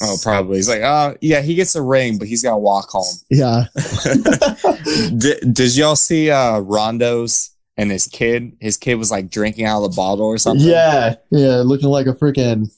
[0.00, 0.56] Oh, probably.
[0.56, 3.04] He's like, uh, yeah, he gets a ring, but he's got to walk home.
[3.30, 3.64] Yeah.
[5.16, 8.56] did, did y'all see uh Rondo's and his kid?
[8.60, 10.66] His kid was like drinking out of the bottle or something.
[10.66, 12.70] yeah, yeah, looking like a freaking.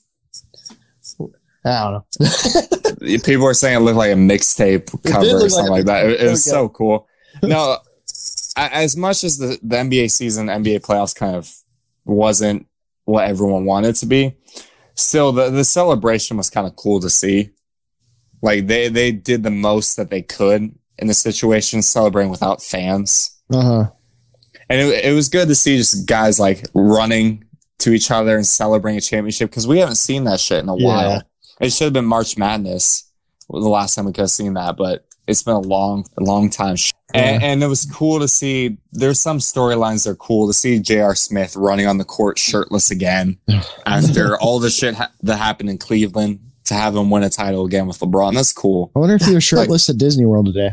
[1.65, 3.19] I don't know.
[3.25, 6.07] People are saying it looked like a mixtape cover or something like like that.
[6.07, 6.55] It, it was Okay.
[6.57, 7.07] so cool.
[7.43, 7.77] No,
[8.57, 11.53] as much as the, the NBA season, NBA playoffs kind of
[12.05, 12.67] wasn't
[13.05, 14.35] what everyone wanted to be,
[15.01, 17.51] still the, the celebration was kind of cool to see.
[18.43, 23.39] Like they, they did the most that they could in the situation, celebrating without fans.
[23.53, 23.91] Uh huh.
[24.69, 27.45] And it, it was good to see just guys like running
[27.81, 30.77] to each other and celebrating a championship because we haven't seen that shit in a
[30.77, 30.87] Yeah.
[30.87, 31.23] while.
[31.61, 33.11] It should have been March Madness
[33.49, 36.77] the last time we could have seen that, but it's been a long, long time.
[37.13, 38.77] And, and it was cool to see.
[38.93, 41.15] There's some storylines that are cool to see J.R.
[41.17, 43.39] Smith running on the court shirtless again
[43.87, 47.65] after all the shit ha- that happened in Cleveland to have him win a title
[47.65, 48.35] again with LeBron.
[48.35, 48.93] That's cool.
[48.95, 50.71] I wonder if he was shirtless at Disney World today.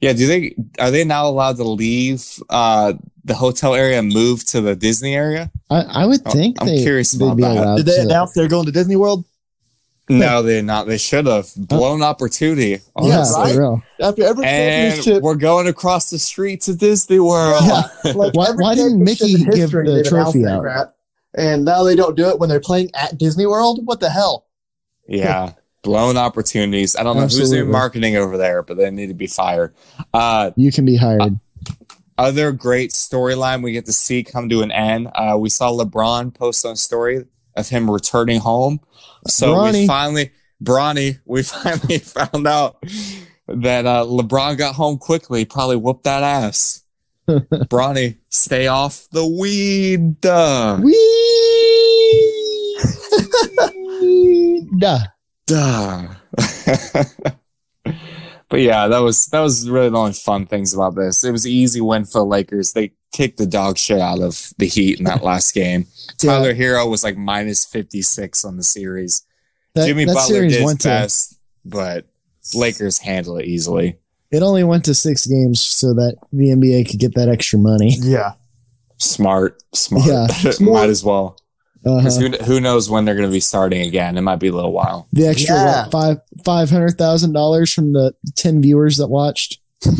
[0.00, 2.92] Yeah, do they are they now allowed to leave uh,
[3.24, 5.50] the hotel area and move to the Disney area?
[5.70, 7.76] I, I would Oh, think I'm curious about be that.
[7.78, 8.02] Did they to.
[8.02, 9.24] announce they're going to Disney World
[10.08, 10.86] No, they're not.
[10.86, 12.78] They should have blown opportunity.
[12.94, 13.80] on yeah, right?
[14.00, 15.22] after every And championship?
[15.22, 17.62] we're going across the street to Disney World.
[17.64, 17.82] Yeah,
[18.14, 20.60] like Why- why didn't Mickey give history, the trophy out?
[20.62, 20.94] crap,
[21.34, 23.80] and now they don't do it when they're playing at Disney World.
[23.84, 24.46] What the hell?
[25.08, 25.52] Yeah.
[25.82, 26.96] Blown opportunities.
[26.96, 29.72] I don't know who's doing marketing over there, but they need to be fired.
[30.12, 31.38] Uh, You can be hired.
[32.18, 35.08] other great storyline we get to see come to an end.
[35.14, 37.24] Uh, we saw LeBron post on story
[37.56, 38.80] of him returning home.
[39.26, 40.32] So we finally,
[40.62, 42.82] Bronny, we finally found out
[43.48, 45.44] that uh, LeBron got home quickly.
[45.44, 46.82] Probably whooped that ass.
[47.28, 50.20] Bronny, stay off the weed.
[50.20, 50.78] Duh.
[50.82, 50.92] Wee!
[54.78, 55.00] Duh.
[55.46, 56.14] Duh.
[58.48, 61.24] But yeah, that was that was really the only fun things about this.
[61.24, 62.72] It was an easy win for the Lakers.
[62.72, 65.86] They kicked the dog shit out of the Heat in that last game.
[66.18, 69.26] Tyler Herro was like minus fifty six on the series.
[69.74, 72.06] That, Jimmy that Butler did went to best, but
[72.54, 73.98] Lakers handle it easily.
[74.30, 77.96] it only went to six games so that the NBA could get that extra money.
[77.98, 78.34] Yeah,
[78.98, 80.06] Smart, smart.
[80.06, 80.52] Yeah.
[80.60, 81.36] Might as well.
[81.86, 82.02] Uh-huh.
[82.02, 84.18] 'Cause who, who knows when they're going to be starting again?
[84.18, 85.06] It might be a little while.
[85.12, 85.82] The extra Yeah.
[85.84, 89.60] what, five five hundred thousand dollars from the ten viewers that watched.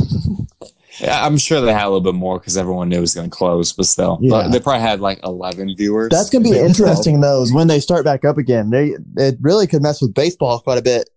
[0.99, 3.29] Yeah, I'm sure they had a little bit more because everyone knew it was going
[3.29, 4.31] to close, but still, Yeah.
[4.31, 6.09] But they probably had like 11 viewers.
[6.11, 6.71] that's gonna be Maybe 12.
[6.71, 7.21] interesting.
[7.21, 10.79] Those when they start back up again, they it really could mess with baseball quite
[10.79, 11.11] a bit.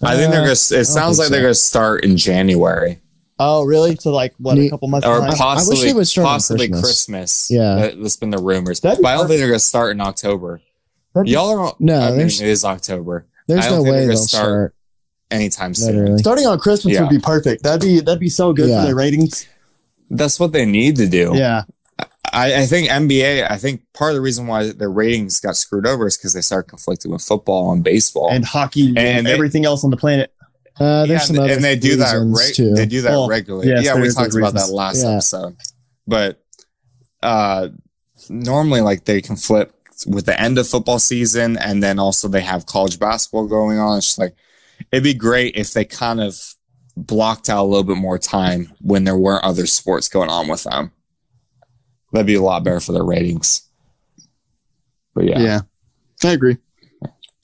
[0.00, 1.32] I think they're Uh, going to, it sounds like so.
[1.32, 3.01] they're going to start in January
[3.44, 3.96] Oh, really?
[3.96, 5.36] To like what a couple months or behind?
[5.36, 6.82] possibly, they would start possibly Christmas.
[6.84, 7.48] Christmas.
[7.50, 7.74] Yeah.
[7.76, 8.80] That, that's been the rumors.
[8.80, 10.60] That'd But be I don't think they're going to start in October.
[11.14, 13.26] That'd be- Y'all are, No, I mean, it is October.
[13.48, 14.74] There's I don't no think way they're they'll gonna start start.
[15.30, 15.96] Anytime soon.
[15.96, 16.18] Literally.
[16.18, 17.00] starting on Christmas Yeah.
[17.02, 17.62] would be perfect.
[17.62, 18.80] That'd be that'd be so good Yeah.
[18.82, 19.46] for their ratings.
[20.10, 21.32] That's what they need to do.
[21.34, 21.62] Yeah,
[22.30, 25.86] I, I think NBA, I think part of the reason why their ratings got screwed
[25.86, 28.28] over is because they started conflicting with football and baseball.
[28.30, 30.32] and hockey and, And they- everything else on the planet.
[30.82, 32.74] Uh, there's Yeah, some and, other and they do that too.
[32.74, 35.12] they do that Well, regularly yes, yeah we talked about that last Yeah.
[35.12, 35.56] episode
[36.06, 36.42] but
[37.22, 37.68] uh
[38.28, 39.74] normally like they can flip
[40.06, 43.98] with the end of football season and then also they have college basketball going on
[43.98, 44.34] it's just like
[44.90, 46.36] it'd be great if they kind of
[46.96, 50.64] blocked out a little bit more time when there weren't other sports going on with
[50.64, 50.90] them
[52.12, 53.68] that'd be a lot better for their ratings
[55.14, 55.60] but yeah, yeah.
[56.24, 56.56] I agree.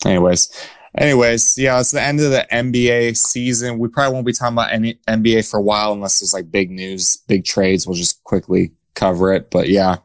[0.06, 0.50] Anyways,
[0.96, 3.78] anyways, yeah, it's the end of the NBA season.
[3.78, 6.70] We probably won't be talking about any NBA for a while unless there's like big
[6.70, 7.86] news, big trades.
[7.86, 9.50] We'll just quickly cover it.
[9.50, 9.96] But yeah,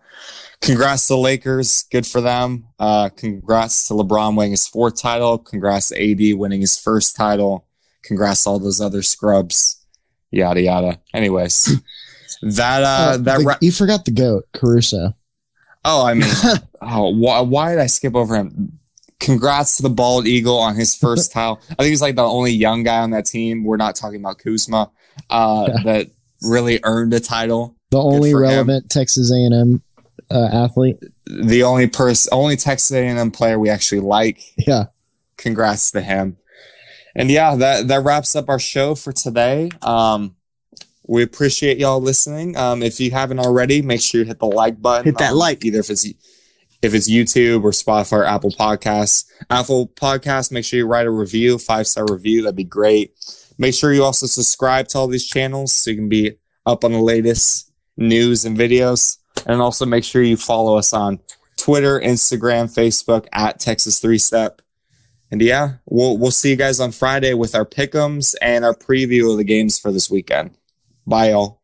[0.61, 1.83] congrats to the Lakers.
[1.91, 2.65] Good for them.
[2.79, 5.37] Uh, congrats to LeBron winning his fourth title.
[5.37, 5.95] Congrats to
[6.33, 7.67] AD winning his first title.
[8.03, 9.85] Congrats to all those other scrubs.
[10.31, 10.99] Yada yada.
[11.13, 11.79] Anyways,
[12.41, 15.13] that uh, Oh, that the- ra- you forgot the goat, Caruso.
[15.85, 16.29] Oh, I mean,
[16.81, 18.79] oh, why, why did I skip over him?
[19.23, 21.59] Congrats to the bald eagle on his first title.
[21.71, 23.63] I think he's like the only young guy on that team.
[23.63, 24.91] We're not talking about Kuzma,
[25.29, 25.83] uh, Yeah.
[25.83, 26.07] that
[26.41, 27.75] really earned a title.
[27.91, 28.49] The only for him.
[28.49, 29.81] relevant Texas A&M
[30.31, 30.97] uh, athlete.
[31.25, 34.39] The only person, only Texas A&M player we actually like.
[34.57, 34.85] Yeah.
[35.37, 36.37] Congrats to him.
[37.15, 39.69] and yeah, that that wraps up our show for today.
[39.81, 40.35] Um,
[41.05, 42.55] we appreciate y'all listening.
[42.57, 45.05] Um, if you haven't already, make sure you hit the like button.
[45.05, 45.63] Hit that um, like.
[45.65, 46.07] either if it's
[46.83, 49.25] if it's YouTube or Spotify or Apple Podcasts.
[49.49, 52.43] Apple Podcasts, make sure you write a review, five star review.
[52.43, 53.13] That'd be great.
[53.57, 56.33] Make sure you also subscribe to all these channels so you can be
[56.65, 59.17] up on the latest news and videos.
[59.45, 61.19] And also make sure you follow us on
[61.57, 64.61] Twitter, Instagram, Facebook at Texas Three Step.
[65.31, 69.31] And yeah, we'll we'll see you guys on Friday with our pickums and our preview
[69.31, 70.51] of the games for this weekend.
[71.07, 71.62] Bye, y'all.